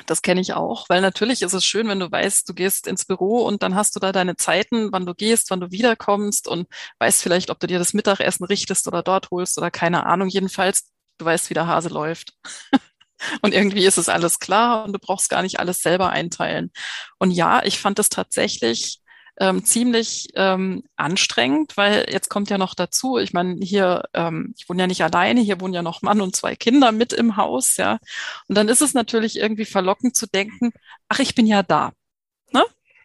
[0.05, 3.05] das kenne ich auch, weil natürlich ist es schön, wenn du weißt, du gehst ins
[3.05, 6.67] Büro und dann hast du da deine Zeiten, wann du gehst, wann du wiederkommst und
[6.99, 10.29] weißt vielleicht, ob du dir das Mittagessen richtest oder dort holst oder keine Ahnung.
[10.29, 12.33] Jedenfalls, du weißt, wie der Hase läuft.
[13.41, 16.71] und irgendwie ist es alles klar und du brauchst gar nicht alles selber einteilen.
[17.19, 18.99] Und ja, ich fand es tatsächlich
[19.39, 24.69] ähm, ziemlich ähm, anstrengend, weil jetzt kommt ja noch dazu, ich meine, hier, ähm, ich
[24.69, 27.77] wohne ja nicht alleine, hier wohnen ja noch Mann und zwei Kinder mit im Haus,
[27.77, 27.99] ja.
[28.47, 30.71] Und dann ist es natürlich irgendwie verlockend zu denken,
[31.09, 31.91] ach, ich bin ja da.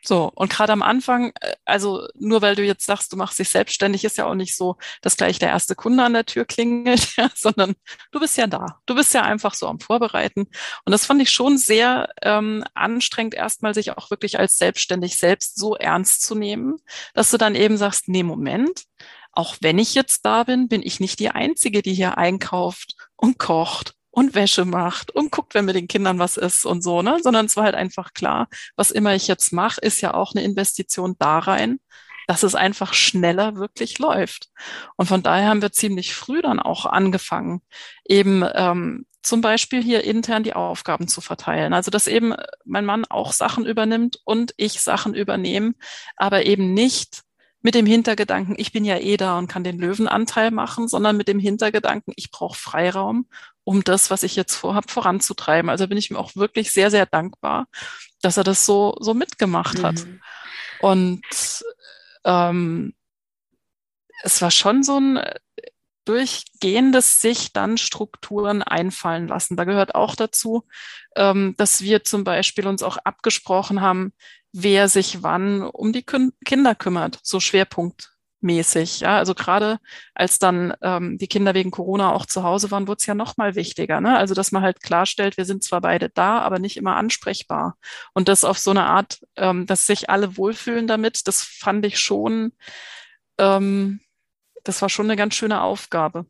[0.02, 3.50] So, und gerade am Anfang, äh, also nur weil du jetzt sagst, du machst dich
[3.50, 7.08] selbstständig, ist ja auch nicht so, dass gleich der erste Kunde an der Tür klingelt,
[7.16, 7.74] ja, sondern
[8.12, 8.80] du bist ja da.
[8.86, 10.48] Du bist ja einfach so am Vorbereiten.
[10.84, 15.58] Und das fand ich schon sehr ähm, anstrengend, erstmal sich auch wirklich als selbstständig selbst
[15.58, 16.76] so ernst zu nehmen,
[17.14, 18.84] dass du dann eben sagst, nee, Moment,
[19.32, 23.38] auch wenn ich jetzt da bin, bin ich nicht die Einzige, die hier einkauft und
[23.38, 27.18] kocht und Wäsche macht und guckt, wenn mit den Kindern was ist und so, ne?
[27.22, 30.44] Sondern es war halt einfach klar, was immer ich jetzt mache, ist ja auch eine
[30.44, 31.78] Investition da rein,
[32.26, 34.50] dass es einfach schneller wirklich läuft.
[34.96, 37.62] Und von daher haben wir ziemlich früh dann auch angefangen,
[38.04, 41.72] eben ähm, zum Beispiel hier intern die Aufgaben zu verteilen.
[41.72, 45.74] Also dass eben mein Mann auch Sachen übernimmt und ich Sachen übernehme,
[46.16, 47.22] aber eben nicht
[47.62, 51.28] mit dem Hintergedanken, ich bin ja eh da und kann den Löwenanteil machen, sondern mit
[51.28, 53.28] dem Hintergedanken, ich brauche Freiraum,
[53.64, 55.68] um das, was ich jetzt vorhab, voranzutreiben.
[55.70, 57.66] Also bin ich ihm auch wirklich sehr, sehr dankbar,
[58.22, 59.82] dass er das so, so mitgemacht mhm.
[59.82, 60.06] hat.
[60.80, 61.22] Und
[62.24, 62.94] ähm,
[64.22, 65.20] es war schon so ein
[66.06, 69.56] durchgehendes sich dann Strukturen einfallen lassen.
[69.56, 70.66] Da gehört auch dazu,
[71.14, 74.12] ähm, dass wir zum Beispiel uns auch abgesprochen haben,
[74.52, 79.00] wer sich wann um die Kinder kümmert, so schwerpunktmäßig.
[79.00, 79.78] Ja, also gerade
[80.14, 83.36] als dann ähm, die Kinder wegen Corona auch zu Hause waren, wurde es ja noch
[83.36, 84.00] mal wichtiger.
[84.00, 84.16] Ne?
[84.16, 87.76] Also dass man halt klarstellt, wir sind zwar beide da, aber nicht immer ansprechbar.
[88.12, 91.98] Und das auf so eine Art, ähm, dass sich alle wohlfühlen damit, das fand ich
[92.00, 92.52] schon,
[93.38, 94.00] ähm,
[94.64, 96.26] das war schon eine ganz schöne Aufgabe.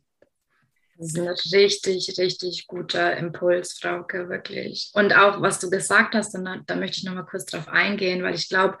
[1.01, 1.27] Das ist ein
[1.59, 4.91] richtig, richtig guter Impuls, Frauke, wirklich.
[4.93, 8.21] Und auch, was du gesagt hast, und da, da möchte ich nochmal kurz drauf eingehen,
[8.21, 8.77] weil ich glaube,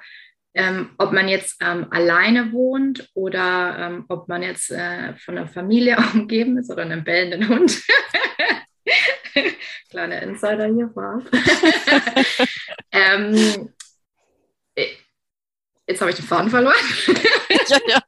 [0.53, 5.47] ähm, ob man jetzt ähm, alleine wohnt oder ähm, ob man jetzt äh, von einer
[5.47, 7.81] Familie umgeben ist oder einem bellenden Hund.
[9.89, 11.23] Kleiner Insider hier war.
[12.91, 13.73] ähm,
[15.91, 16.73] Jetzt habe ich den Faden verloren.
[17.67, 18.01] ja, ja.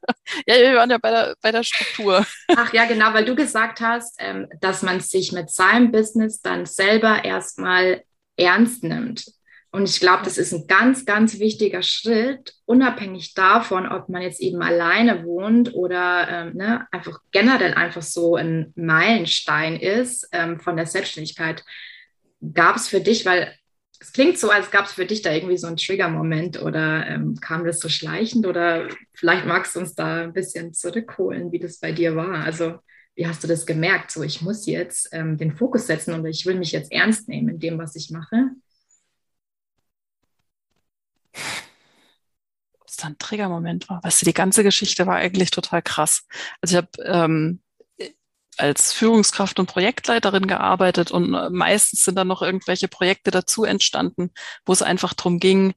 [0.46, 2.24] ja, wir waren ja bei der, bei der Struktur.
[2.56, 6.64] Ach ja, genau, weil du gesagt hast, ähm, dass man sich mit seinem Business dann
[6.64, 8.02] selber erstmal
[8.36, 9.26] ernst nimmt.
[9.70, 14.40] Und ich glaube, das ist ein ganz, ganz wichtiger Schritt, unabhängig davon, ob man jetzt
[14.40, 20.76] eben alleine wohnt oder ähm, ne, einfach generell einfach so ein Meilenstein ist ähm, von
[20.76, 21.64] der Selbstständigkeit.
[22.54, 23.52] Gab es für dich, weil
[24.04, 27.40] es klingt so, als gab es für dich da irgendwie so einen Trigger-Moment oder ähm,
[27.40, 31.78] kam das so schleichend oder vielleicht magst du uns da ein bisschen zurückholen, wie das
[31.78, 32.44] bei dir war.
[32.44, 32.80] Also
[33.14, 34.10] wie hast du das gemerkt?
[34.10, 37.48] So, ich muss jetzt ähm, den Fokus setzen und ich will mich jetzt ernst nehmen
[37.48, 38.50] in dem, was ich mache.
[42.86, 44.04] Es dann ein Triggermoment war.
[44.04, 46.26] Weißt du, die ganze Geschichte war eigentlich total krass.
[46.60, 47.60] Also ich habe ähm,
[48.58, 54.30] als Führungskraft und Projektleiterin gearbeitet und äh, meistens sind dann noch irgendwelche Projekte dazu entstanden,
[54.64, 55.74] wo es einfach darum ging,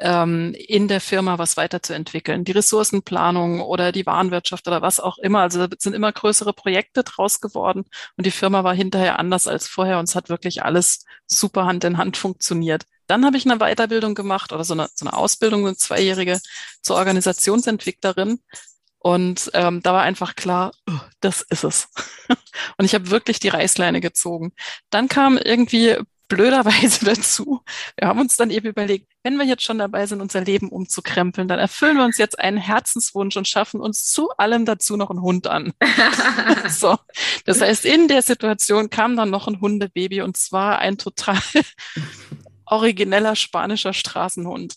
[0.00, 2.44] ähm, in der Firma was weiterzuentwickeln.
[2.44, 5.40] Die Ressourcenplanung oder die Warenwirtschaft oder was auch immer.
[5.40, 7.84] Also da sind immer größere Projekte draus geworden
[8.16, 11.84] und die Firma war hinterher anders als vorher und es hat wirklich alles super Hand
[11.84, 12.84] in Hand funktioniert.
[13.06, 16.40] Dann habe ich eine Weiterbildung gemacht oder so eine, so eine Ausbildung, eine zweijährige
[16.82, 18.40] zur Organisationsentwicklerin,
[18.98, 21.88] und ähm, da war einfach klar, oh, das ist es.
[22.76, 24.52] und ich habe wirklich die Reißleine gezogen.
[24.90, 25.96] Dann kam irgendwie
[26.28, 27.62] blöderweise dazu,
[27.96, 31.48] wir haben uns dann eben überlegt, wenn wir jetzt schon dabei sind, unser Leben umzukrempeln,
[31.48, 35.22] dann erfüllen wir uns jetzt einen Herzenswunsch und schaffen uns zu allem dazu noch einen
[35.22, 35.72] Hund an.
[36.68, 36.96] so.
[37.44, 41.38] Das heißt, in der Situation kam dann noch ein Hundebaby und zwar ein total
[42.66, 44.74] origineller spanischer Straßenhund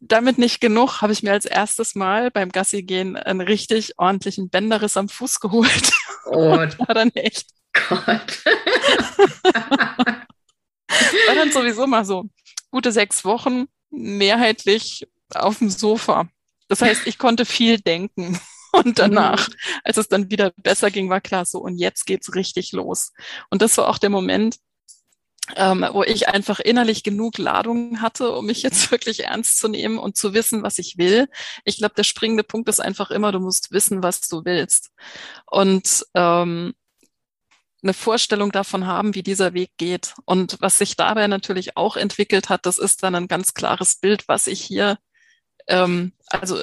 [0.00, 4.48] damit nicht genug, habe ich mir als erstes Mal beim Gassi gehen einen richtig ordentlichen
[4.48, 5.90] Bänderriss am Fuß geholt.
[6.26, 6.52] Oh.
[6.52, 7.46] Und war dann echt.
[7.72, 8.44] Gott.
[10.86, 12.28] war dann sowieso mal so
[12.70, 16.28] gute sechs Wochen mehrheitlich auf dem Sofa.
[16.68, 18.38] Das heißt, ich konnte viel denken.
[18.72, 19.54] Und danach, mhm.
[19.82, 23.12] als es dann wieder besser ging, war klar so, und jetzt geht's richtig los.
[23.48, 24.56] Und das war auch der Moment,
[25.56, 29.98] ähm, wo ich einfach innerlich genug Ladung hatte, um mich jetzt wirklich ernst zu nehmen
[29.98, 31.28] und zu wissen, was ich will.
[31.64, 34.90] Ich glaube, der springende Punkt ist einfach immer, du musst wissen, was du willst.
[35.46, 36.74] Und ähm,
[37.82, 40.14] eine Vorstellung davon haben, wie dieser Weg geht.
[40.24, 44.26] Und was sich dabei natürlich auch entwickelt hat, das ist dann ein ganz klares Bild,
[44.26, 44.98] was ich hier,
[45.68, 46.58] ähm, also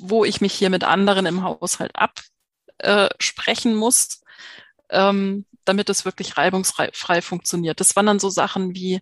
[0.00, 4.22] wo ich mich hier mit anderen im Haushalt absprechen äh, muss.
[4.90, 7.80] Ähm, damit es wirklich reibungsfrei funktioniert.
[7.80, 9.00] Das waren dann so Sachen wie,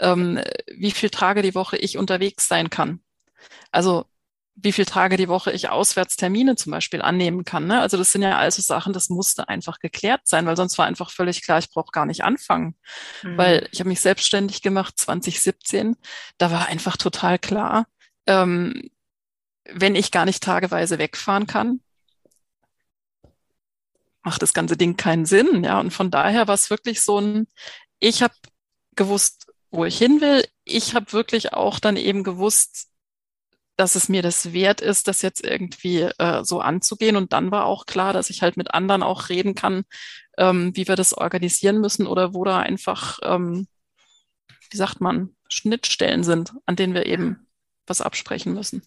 [0.00, 0.40] ähm,
[0.74, 3.00] wie viel Tage die Woche ich unterwegs sein kann.
[3.70, 4.06] Also
[4.60, 7.66] wie viele Tage die Woche ich Auswärtstermine zum Beispiel annehmen kann.
[7.66, 7.80] Ne?
[7.80, 11.10] Also das sind ja also Sachen, das musste einfach geklärt sein, weil sonst war einfach
[11.10, 12.74] völlig klar, ich brauche gar nicht anfangen.
[13.22, 13.38] Mhm.
[13.38, 15.96] Weil ich habe mich selbstständig gemacht 2017.
[16.38, 17.86] Da war einfach total klar,
[18.26, 18.90] ähm,
[19.64, 21.80] wenn ich gar nicht tageweise wegfahren kann,
[24.28, 25.64] macht das ganze Ding keinen Sinn.
[25.64, 27.46] Ja, und von daher war es wirklich so ein,
[27.98, 28.34] ich habe
[28.94, 30.44] gewusst, wo ich hin will.
[30.64, 32.88] Ich habe wirklich auch dann eben gewusst,
[33.78, 37.16] dass es mir das wert ist, das jetzt irgendwie äh, so anzugehen.
[37.16, 39.84] Und dann war auch klar, dass ich halt mit anderen auch reden kann,
[40.36, 43.66] ähm, wie wir das organisieren müssen oder wo da einfach, ähm,
[44.68, 47.48] wie sagt man, Schnittstellen sind, an denen wir eben
[47.86, 48.82] was absprechen müssen.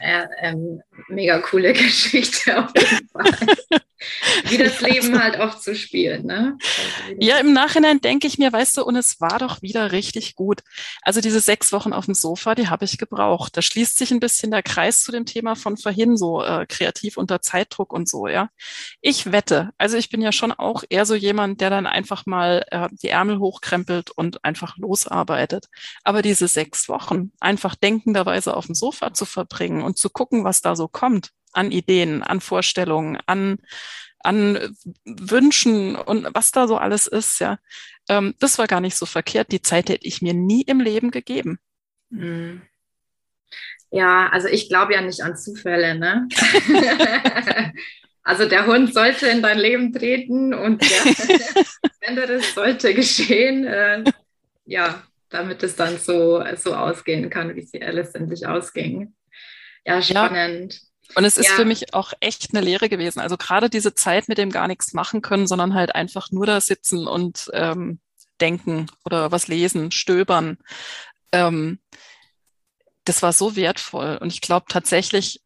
[0.00, 3.80] Ja, ähm, mega coole Geschichte auf jeden Fall.
[4.44, 6.56] Wie das Leben halt oft so spielt, ne?
[7.18, 10.60] Ja, im Nachhinein denke ich mir, weißt du, und es war doch wieder richtig gut.
[11.02, 13.56] Also diese sechs Wochen auf dem Sofa, die habe ich gebraucht.
[13.56, 17.16] Da schließt sich ein bisschen der Kreis zu dem Thema von vorhin, so äh, kreativ
[17.16, 18.50] unter Zeitdruck und so, ja.
[19.00, 22.64] Ich wette, also ich bin ja schon auch eher so jemand, der dann einfach mal
[22.70, 25.66] äh, die Ärmel hochkrempelt und einfach losarbeitet.
[26.04, 30.60] Aber diese sechs Wochen einfach denkenderweise auf dem Sofa zu verbringen und zu gucken, was
[30.60, 33.58] da so kommt, an Ideen, an Vorstellungen, an,
[34.20, 37.58] an Wünschen und was da so alles ist, ja.
[38.08, 39.52] Ähm, das war gar nicht so verkehrt.
[39.52, 41.58] Die Zeit hätte ich mir nie im Leben gegeben.
[42.10, 42.62] Hm.
[43.90, 46.28] Ja, also ich glaube ja nicht an Zufälle, ne?
[48.22, 51.64] also der Hund sollte in dein Leben treten und der
[52.06, 53.64] anderes sollte geschehen.
[53.64, 54.04] Äh,
[54.66, 59.14] ja, damit es dann so, so ausgehen kann, wie es letztendlich ausging.
[59.84, 60.74] Ja, spannend.
[60.74, 60.87] Ja.
[61.14, 61.54] Und es ist ja.
[61.54, 63.20] für mich auch echt eine Lehre gewesen.
[63.20, 66.60] Also gerade diese Zeit mit dem gar nichts machen können, sondern halt einfach nur da
[66.60, 68.00] sitzen und ähm,
[68.40, 70.58] denken oder was lesen, stöbern.
[71.32, 71.80] Ähm,
[73.04, 74.18] das war so wertvoll.
[74.20, 75.40] Und ich glaube tatsächlich,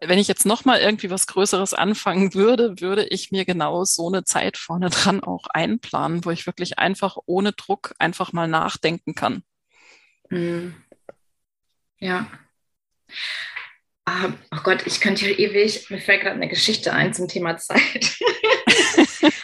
[0.00, 4.24] wenn ich jetzt nochmal irgendwie was Größeres anfangen würde, würde ich mir genau so eine
[4.24, 9.42] Zeit vorne dran auch einplanen, wo ich wirklich einfach ohne Druck einfach mal nachdenken kann.
[10.30, 10.74] Mhm.
[11.98, 12.26] Ja.
[14.10, 17.58] Ah, oh Gott, ich könnte hier ewig, mir fällt gerade eine Geschichte ein zum Thema
[17.58, 17.82] Zeit.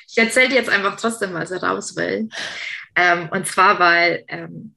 [0.08, 2.30] ich erzähle dir jetzt einfach trotzdem, was er raus will.
[2.96, 4.74] Ähm, und zwar, weil, ähm,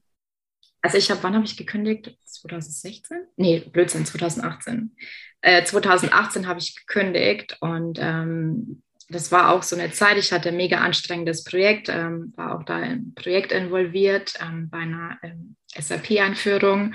[0.82, 2.14] also ich habe, wann habe ich gekündigt?
[2.22, 3.16] 2016?
[3.36, 4.94] Nee, Blödsinn, 2018.
[5.40, 10.50] Äh, 2018 habe ich gekündigt und ähm, das war auch so eine Zeit, ich hatte
[10.50, 15.56] ein mega anstrengendes Projekt, ähm, war auch da im Projekt involviert ähm, bei einer ähm,
[15.74, 16.92] SAP-Einführung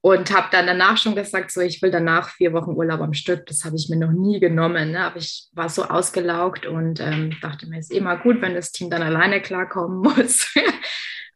[0.00, 3.46] und habe dann danach schon gesagt, so ich will danach vier Wochen Urlaub am Stück.
[3.46, 4.92] Das habe ich mir noch nie genommen.
[4.92, 5.00] Ne?
[5.00, 8.90] Aber ich war so ausgelaugt und ähm, dachte mir, ist immer gut, wenn das Team
[8.90, 10.54] dann alleine klarkommen muss.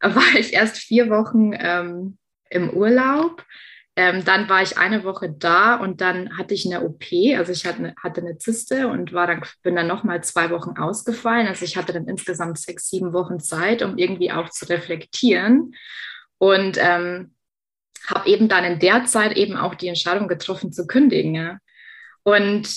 [0.01, 2.19] war ich erst vier Wochen ähm,
[2.51, 3.45] im Urlaub.
[3.95, 7.05] Ähm, dann war ich eine Woche da und dann hatte ich eine OP.
[7.37, 11.47] Also ich hatte, hatte eine Zyste und war dann, bin dann nochmal zwei Wochen ausgefallen.
[11.47, 15.75] Also ich hatte dann insgesamt sechs, sieben Wochen Zeit, um irgendwie auch zu reflektieren.
[16.39, 17.32] Und ähm,
[18.07, 21.35] habe eben dann in der Zeit eben auch die Entscheidung getroffen zu kündigen.
[21.35, 21.59] Ja.
[22.25, 22.69] Und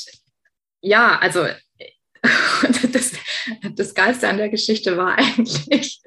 [0.81, 1.47] ja, also
[2.91, 3.13] das,
[3.75, 6.01] das Geilste an der Geschichte war eigentlich,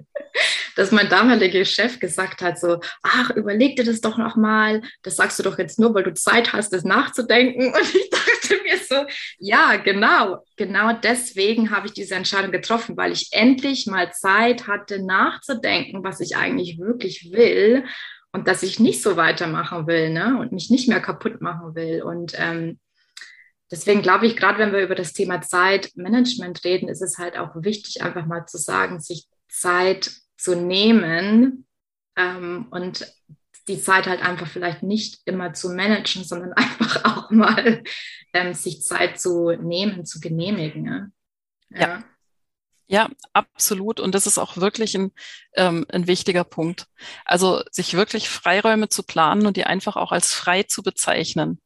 [0.76, 5.38] dass mein damaliger Chef gesagt hat, so, ach, überleg dir das doch nochmal, das sagst
[5.38, 7.66] du doch jetzt nur, weil du Zeit hast, das nachzudenken.
[7.74, 9.06] Und ich dachte mir so,
[9.38, 15.04] ja, genau, genau deswegen habe ich diese Entscheidung getroffen, weil ich endlich mal Zeit hatte,
[15.04, 17.84] nachzudenken, was ich eigentlich wirklich will
[18.32, 20.38] und dass ich nicht so weitermachen will ne?
[20.38, 22.02] und mich nicht mehr kaputt machen will.
[22.02, 22.78] Und ähm,
[23.70, 27.54] deswegen glaube ich, gerade wenn wir über das Thema Zeitmanagement reden, ist es halt auch
[27.56, 31.66] wichtig, einfach mal zu sagen, sich Zeit zu nehmen
[32.16, 33.12] ähm, und
[33.66, 37.82] die Zeit halt einfach vielleicht nicht immer zu managen, sondern einfach auch mal
[38.32, 40.82] ähm, sich Zeit zu nehmen, zu genehmigen.
[40.82, 41.12] Ne?
[41.70, 41.80] Ja.
[41.80, 42.04] ja.
[42.90, 44.00] Ja, absolut.
[44.00, 45.12] Und das ist auch wirklich ein,
[45.54, 46.86] ähm, ein wichtiger Punkt.
[47.24, 51.60] Also sich wirklich Freiräume zu planen und die einfach auch als frei zu bezeichnen,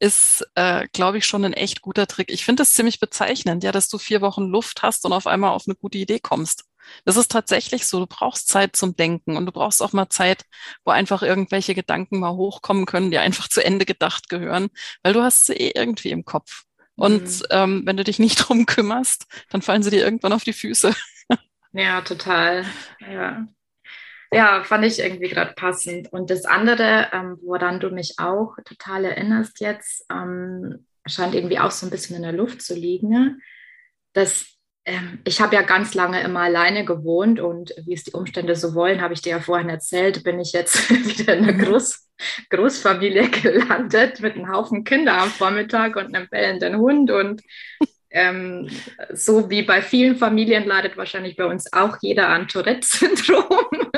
[0.00, 2.30] ist, äh, glaube ich, schon ein echt guter Trick.
[2.30, 5.50] Ich finde es ziemlich bezeichnend, ja, dass du vier Wochen Luft hast und auf einmal
[5.50, 6.64] auf eine gute Idee kommst.
[7.04, 7.98] Das ist tatsächlich so.
[8.00, 10.44] Du brauchst Zeit zum Denken und du brauchst auch mal Zeit,
[10.84, 14.68] wo einfach irgendwelche Gedanken mal hochkommen können, die einfach zu Ende gedacht gehören,
[15.02, 16.62] weil du hast sie eh irgendwie im Kopf.
[16.98, 17.46] Und mhm.
[17.50, 20.94] ähm, wenn du dich nicht drum kümmerst, dann fallen sie dir irgendwann auf die Füße.
[21.72, 22.64] Ja, total.
[23.12, 23.46] Ja.
[24.32, 26.10] Ja, fand ich irgendwie gerade passend.
[26.10, 31.70] Und das andere, ähm, woran du mich auch total erinnerst jetzt, ähm, scheint irgendwie auch
[31.70, 33.38] so ein bisschen in der Luft zu liegen, ne?
[34.14, 34.57] dass
[35.24, 39.00] ich habe ja ganz lange immer alleine gewohnt und wie es die Umstände so wollen,
[39.00, 41.64] habe ich dir ja vorhin erzählt, bin ich jetzt wieder in einer mhm.
[41.64, 42.08] Groß
[42.50, 47.42] Großfamilie gelandet mit einem Haufen Kinder am Vormittag und einem bellenden Hund und
[48.10, 48.68] ähm,
[49.12, 53.44] so wie bei vielen Familien leidet wahrscheinlich bei uns auch jeder an Tourette-Syndrom.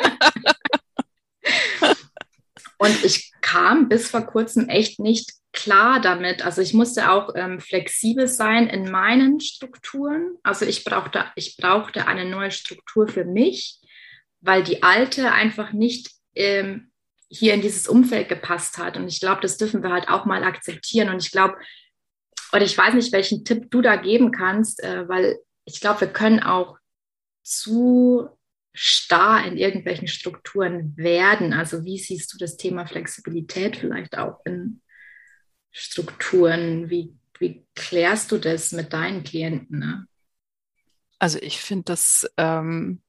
[2.78, 5.32] und ich kam bis vor kurzem echt nicht
[5.62, 6.44] klar damit.
[6.44, 10.36] Also ich musste auch ähm, flexibel sein in meinen Strukturen.
[10.42, 13.80] Also ich brauchte, ich brauchte eine neue Struktur für mich,
[14.40, 16.90] weil die alte einfach nicht ähm,
[17.28, 18.96] hier in dieses Umfeld gepasst hat.
[18.96, 21.10] Und ich glaube, das dürfen wir halt auch mal akzeptieren.
[21.10, 21.56] Und ich glaube,
[22.52, 26.12] oder ich weiß nicht, welchen Tipp du da geben kannst, äh, weil ich glaube, wir
[26.12, 26.78] können auch
[27.42, 28.28] zu
[28.72, 31.52] starr in irgendwelchen Strukturen werden.
[31.52, 34.80] Also wie siehst du das Thema Flexibilität vielleicht auch in
[35.70, 36.90] Strukturen?
[36.90, 39.78] Wie, wie klärst du das mit deinen Klienten?
[39.78, 40.06] Ne?
[41.18, 43.02] Also ich finde das ähm,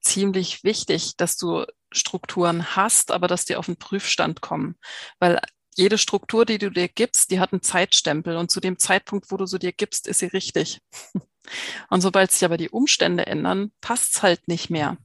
[0.00, 4.76] ziemlich wichtig, dass du Strukturen hast, aber dass die auf den Prüfstand kommen.
[5.18, 5.40] Weil
[5.76, 9.36] jede Struktur, die du dir gibst, die hat einen Zeitstempel und zu dem Zeitpunkt, wo
[9.36, 10.80] du sie dir gibst, ist sie richtig.
[11.88, 14.98] Und sobald sich aber die Umstände ändern, passt's halt nicht mehr.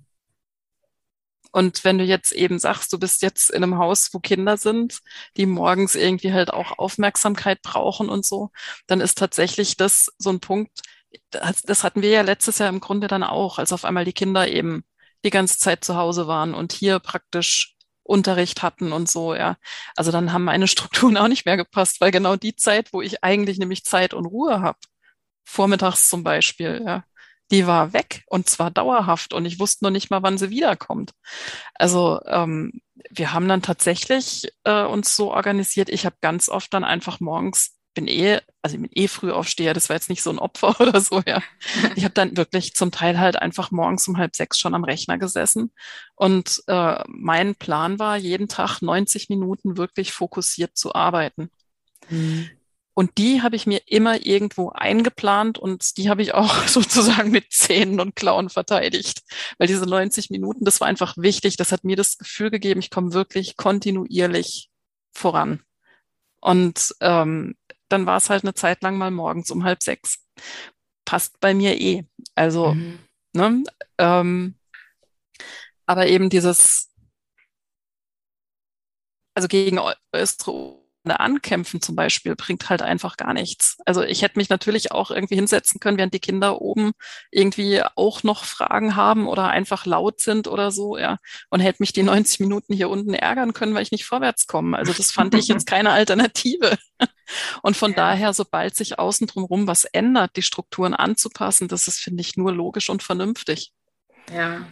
[1.55, 4.99] Und wenn du jetzt eben sagst, du bist jetzt in einem Haus, wo Kinder sind,
[5.37, 8.51] die morgens irgendwie halt auch Aufmerksamkeit brauchen und so,
[8.87, 10.81] dann ist tatsächlich das so ein Punkt,
[11.29, 14.11] das, das hatten wir ja letztes Jahr im Grunde dann auch, als auf einmal die
[14.11, 14.83] Kinder eben
[15.23, 19.55] die ganze Zeit zu Hause waren und hier praktisch Unterricht hatten und so, ja.
[19.95, 23.23] Also dann haben meine Strukturen auch nicht mehr gepasst, weil genau die Zeit, wo ich
[23.23, 24.79] eigentlich nämlich Zeit und Ruhe habe,
[25.45, 27.05] vormittags zum Beispiel, ja,
[27.51, 31.11] die war weg und zwar dauerhaft und ich wusste noch nicht mal, wann sie wiederkommt.
[31.75, 35.89] Also ähm, wir haben dann tatsächlich äh, uns so organisiert.
[35.89, 39.73] Ich habe ganz oft dann einfach morgens bin eh, also ich bin eh früh aufsteher,
[39.73, 41.41] das war jetzt nicht so ein Opfer oder so, ja.
[41.95, 45.17] Ich habe dann wirklich zum Teil halt einfach morgens um halb sechs schon am Rechner
[45.17, 45.71] gesessen.
[46.15, 51.49] Und äh, mein Plan war, jeden Tag 90 Minuten wirklich fokussiert zu arbeiten.
[52.09, 52.49] Mhm.
[52.95, 57.51] Und die habe ich mir immer irgendwo eingeplant und die habe ich auch sozusagen mit
[57.51, 59.21] Zähnen und Klauen verteidigt.
[59.57, 61.57] Weil diese 90 Minuten, das war einfach wichtig.
[61.57, 64.69] Das hat mir das Gefühl gegeben, ich komme wirklich kontinuierlich
[65.11, 65.61] voran.
[66.39, 67.55] Und ähm,
[67.89, 70.23] dann war es halt eine Zeit lang mal morgens um halb sechs.
[71.03, 72.05] Passt bei mir eh.
[72.33, 72.99] Also, mhm.
[73.33, 73.63] ne?
[73.97, 74.55] Ähm,
[75.85, 76.91] aber eben dieses,
[79.33, 79.79] also gegen
[80.13, 83.77] äußere ankämpfen zum Beispiel bringt halt einfach gar nichts.
[83.85, 86.91] Also ich hätte mich natürlich auch irgendwie hinsetzen können, während die Kinder oben
[87.31, 91.17] irgendwie auch noch Fragen haben oder einfach laut sind oder so, ja,
[91.49, 94.77] und hätte mich die 90 Minuten hier unten ärgern können, weil ich nicht vorwärts komme.
[94.77, 96.77] Also das fand ich jetzt keine Alternative.
[97.61, 97.97] Und von ja.
[97.97, 102.51] daher, sobald sich außen drumherum was ändert, die Strukturen anzupassen, das ist, finde ich, nur
[102.51, 103.73] logisch und vernünftig.
[104.31, 104.65] Ja,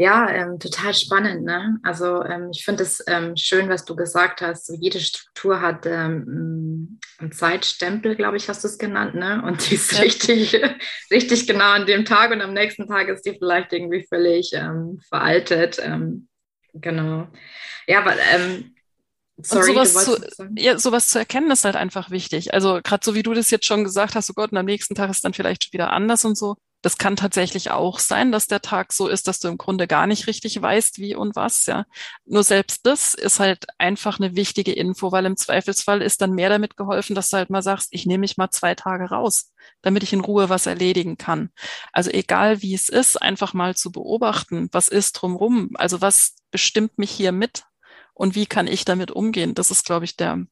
[0.00, 1.44] ja, ähm, total spannend.
[1.44, 1.80] Ne?
[1.82, 4.66] Also ähm, ich finde es ähm, schön, was du gesagt hast.
[4.66, 9.16] So jede Struktur hat ähm, einen Zeitstempel, glaube ich, hast du es genannt.
[9.16, 9.42] Ne?
[9.44, 10.02] Und die ist ja.
[10.02, 10.56] richtig,
[11.10, 15.00] richtig genau an dem Tag und am nächsten Tag ist die vielleicht irgendwie völlig ähm,
[15.08, 15.80] veraltet.
[15.82, 16.28] Ähm,
[16.74, 17.26] genau.
[17.88, 18.14] Ja, aber
[19.40, 22.54] Sorry, und sowas zu, ja, sowas zu erkennen ist halt einfach wichtig.
[22.54, 24.94] Also gerade so wie du das jetzt schon gesagt hast, so Gott, und am nächsten
[24.94, 26.56] Tag ist dann vielleicht schon wieder anders und so.
[26.82, 30.06] Das kann tatsächlich auch sein, dass der Tag so ist, dass du im Grunde gar
[30.06, 31.86] nicht richtig weißt, wie und was, ja.
[32.24, 36.48] Nur selbst das ist halt einfach eine wichtige Info, weil im Zweifelsfall ist dann mehr
[36.48, 39.52] damit geholfen, dass du halt mal sagst, ich nehme mich mal zwei Tage raus,
[39.82, 41.50] damit ich in Ruhe was erledigen kann.
[41.92, 46.96] Also egal wie es ist, einfach mal zu beobachten, was ist drumrum, also was bestimmt
[46.96, 47.64] mich hier mit
[48.14, 49.54] und wie kann ich damit umgehen?
[49.54, 50.46] Das ist, glaube ich, der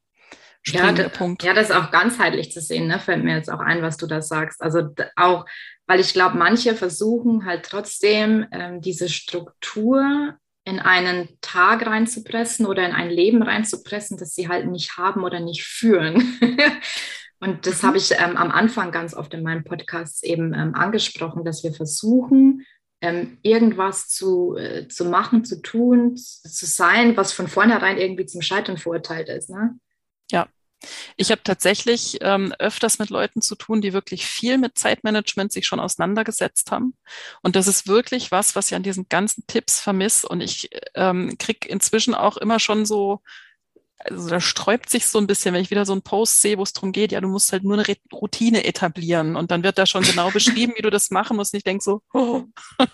[0.66, 1.42] ja, Punkt.
[1.44, 2.98] Ja, das auch ganzheitlich zu sehen, ne?
[2.98, 4.60] fällt mir jetzt auch ein, was du da sagst.
[4.60, 5.46] Also auch,
[5.86, 10.34] weil ich glaube, manche versuchen halt trotzdem ähm, diese Struktur
[10.64, 15.40] in einen Tag reinzupressen oder in ein Leben reinzupressen, das sie halt nicht haben oder
[15.40, 16.38] nicht führen.
[17.38, 17.86] Und das mhm.
[17.86, 21.72] habe ich ähm, am Anfang ganz oft in meinem Podcast eben ähm, angesprochen, dass wir
[21.72, 22.64] versuchen,
[23.00, 28.42] ähm, irgendwas zu, äh, zu machen, zu tun, zu sein, was von vornherein irgendwie zum
[28.42, 29.50] Scheitern verurteilt ist.
[29.50, 29.78] Ne?
[30.30, 30.48] Ja.
[31.16, 35.66] Ich habe tatsächlich ähm, öfters mit Leuten zu tun, die wirklich viel mit Zeitmanagement sich
[35.66, 36.94] schon auseinandergesetzt haben.
[37.42, 40.28] Und das ist wirklich was, was ich an diesen ganzen Tipps vermisse.
[40.28, 43.22] Und ich ähm, krieg inzwischen auch immer schon so
[43.98, 46.62] also da sträubt sich so ein bisschen, wenn ich wieder so einen Post sehe, wo
[46.62, 49.86] es darum geht, ja, du musst halt nur eine Routine etablieren und dann wird da
[49.86, 51.54] schon genau beschrieben, wie du das machen musst.
[51.54, 52.44] Und ich denke so, oh.
[52.78, 52.86] ja,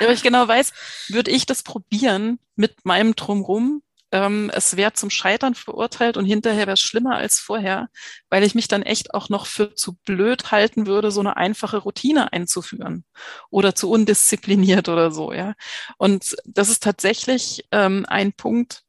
[0.00, 0.72] weil ich genau weiß,
[1.08, 6.66] würde ich das probieren mit meinem Drumrum, ähm, es wäre zum Scheitern verurteilt und hinterher
[6.66, 7.88] wäre es schlimmer als vorher,
[8.28, 11.78] weil ich mich dann echt auch noch für zu blöd halten würde, so eine einfache
[11.78, 13.04] Routine einzuführen
[13.50, 15.54] oder zu undiszipliniert oder so, ja.
[15.98, 18.82] Und das ist tatsächlich ähm, ein Punkt,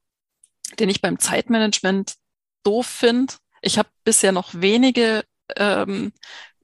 [0.80, 2.16] den ich beim Zeitmanagement
[2.64, 3.34] doof finde.
[3.62, 5.24] Ich habe bisher noch wenige
[5.56, 6.14] ähm,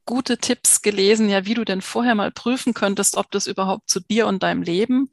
[0.05, 3.99] gute Tipps gelesen, ja, wie du denn vorher mal prüfen könntest, ob das überhaupt zu
[3.99, 5.11] dir und deinem Leben,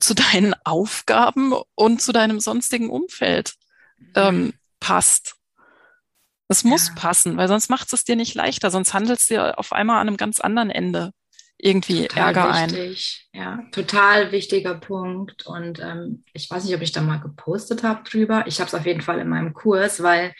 [0.00, 3.54] zu deinen Aufgaben und zu deinem sonstigen Umfeld
[4.14, 5.36] ähm, passt.
[6.48, 6.94] Es muss ja.
[6.94, 10.16] passen, weil sonst macht es dir nicht leichter, sonst handelst du auf einmal an einem
[10.16, 11.12] ganz anderen Ende
[11.58, 13.28] irgendwie total Ärger wichtig.
[13.32, 13.40] ein.
[13.40, 15.46] Ja, total wichtiger Punkt.
[15.46, 18.44] Und ähm, ich weiß nicht, ob ich da mal gepostet habe drüber.
[18.46, 20.32] Ich habe es auf jeden Fall in meinem Kurs, weil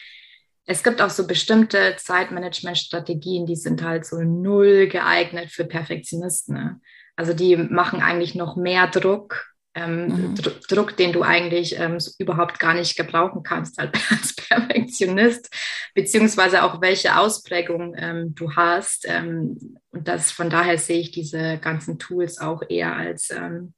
[0.64, 6.54] es gibt auch so bestimmte Zeitmanagement-Strategien, die sind halt so null geeignet für Perfektionisten.
[6.54, 6.80] Ne?
[7.18, 10.34] Also die machen eigentlich noch mehr Druck, ähm, mhm.
[10.68, 15.52] Druck, den du eigentlich ähm, so überhaupt gar nicht gebrauchen kannst als Perfektionist,
[15.94, 19.04] beziehungsweise auch welche Ausprägung ähm, du hast.
[19.08, 23.74] Ähm, und das von daher sehe ich diese ganzen Tools auch eher als, ähm,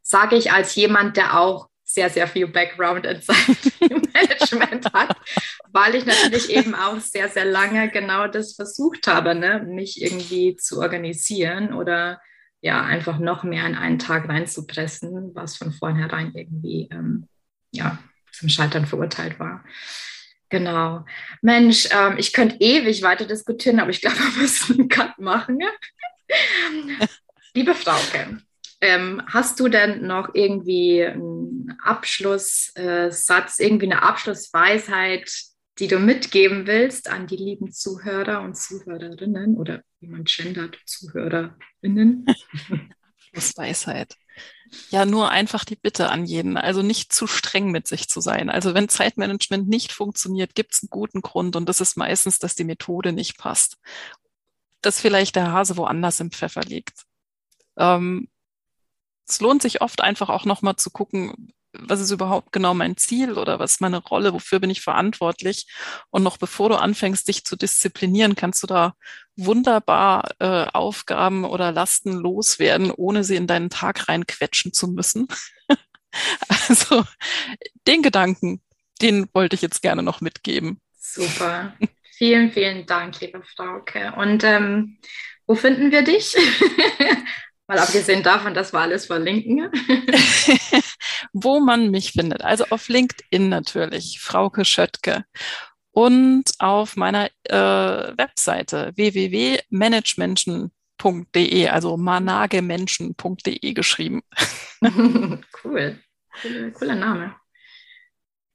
[0.00, 5.14] sage ich, als jemand, der auch sehr, sehr viel Background in seinem Management hat,
[5.72, 9.62] weil ich natürlich eben auch sehr, sehr lange genau das versucht habe, ne?
[9.62, 12.18] mich irgendwie zu organisieren oder
[12.62, 17.28] ja, einfach noch mehr in einen Tag reinzupressen, was von vornherein irgendwie ähm,
[17.72, 17.98] ja,
[18.30, 19.64] zum Scheitern verurteilt war.
[20.48, 21.04] Genau.
[21.40, 25.58] Mensch, ähm, ich könnte ewig weiter diskutieren, aber ich glaube, wir müssen einen Cut machen.
[27.54, 28.38] Liebe Frauke,
[28.80, 35.30] ähm, hast du denn noch irgendwie einen Abschlusssatz, äh, irgendwie eine Abschlussweisheit,
[35.78, 42.26] die du mitgeben willst an die lieben Zuhörer und Zuhörerinnen oder wie man gendert, Zuhörerinnen?
[43.32, 44.16] Abschlussweisheit.
[44.90, 48.48] Ja, nur einfach die Bitte an jeden, also nicht zu streng mit sich zu sein.
[48.50, 52.54] Also wenn Zeitmanagement nicht funktioniert, gibt es einen guten Grund und das ist meistens, dass
[52.54, 53.78] die Methode nicht passt.
[54.80, 57.04] Dass vielleicht der Hase woanders im Pfeffer liegt.
[57.76, 58.28] Ähm,
[59.28, 63.32] es lohnt sich oft einfach auch nochmal zu gucken, was ist überhaupt genau mein Ziel
[63.38, 65.66] oder was ist meine Rolle, wofür bin ich verantwortlich.
[66.10, 68.94] Und noch bevor du anfängst, dich zu disziplinieren, kannst du da
[69.36, 75.28] wunderbar äh, Aufgaben oder Lasten loswerden, ohne sie in deinen Tag reinquetschen zu müssen.
[76.48, 77.04] also
[77.86, 78.62] den Gedanken,
[79.00, 80.80] den wollte ich jetzt gerne noch mitgeben.
[80.98, 81.74] Super.
[82.16, 84.12] Vielen, vielen Dank, liebe Frauke.
[84.16, 84.98] Und ähm,
[85.46, 86.36] wo finden wir dich?
[87.72, 89.70] Mal abgesehen davon, dass wir alles verlinken.
[91.32, 92.44] Wo man mich findet.
[92.44, 95.24] Also auf LinkedIn natürlich, Frauke Schöttke.
[95.90, 104.20] Und auf meiner äh, Webseite www.managemenschen.de, also managemenschen.de geschrieben.
[105.64, 105.98] cool.
[106.42, 107.34] Cooler, cooler Name.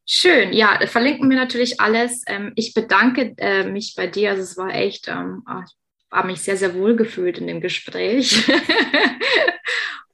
[0.06, 2.22] Schön, ja, verlinken wir natürlich alles.
[2.28, 4.30] Ähm, ich bedanke äh, mich bei dir.
[4.30, 5.66] Also es war echt, ähm, ah,
[6.12, 8.50] habe mich sehr, sehr wohl gefühlt in dem Gespräch.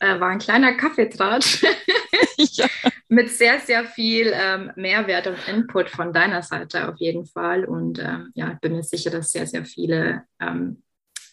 [0.03, 1.63] Äh, war ein kleiner Kaffeetratsch
[2.37, 2.67] ja.
[3.07, 7.63] mit sehr, sehr viel ähm, Mehrwert und Input von deiner Seite auf jeden Fall.
[7.63, 10.83] Und ähm, ja, ich bin mir sicher, dass sehr, sehr viele ähm,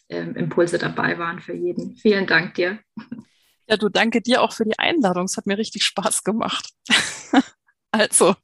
[0.08, 1.96] ähm Impulse dabei waren für jeden.
[1.96, 2.78] Vielen Dank dir.
[3.66, 5.24] Ja, du danke dir auch für die Einladung.
[5.24, 6.70] Es hat mir richtig Spaß gemacht.
[7.90, 8.36] also.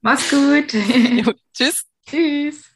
[0.00, 0.74] Mach's gut.
[0.74, 1.86] jo, tschüss.
[2.08, 2.75] Tschüss.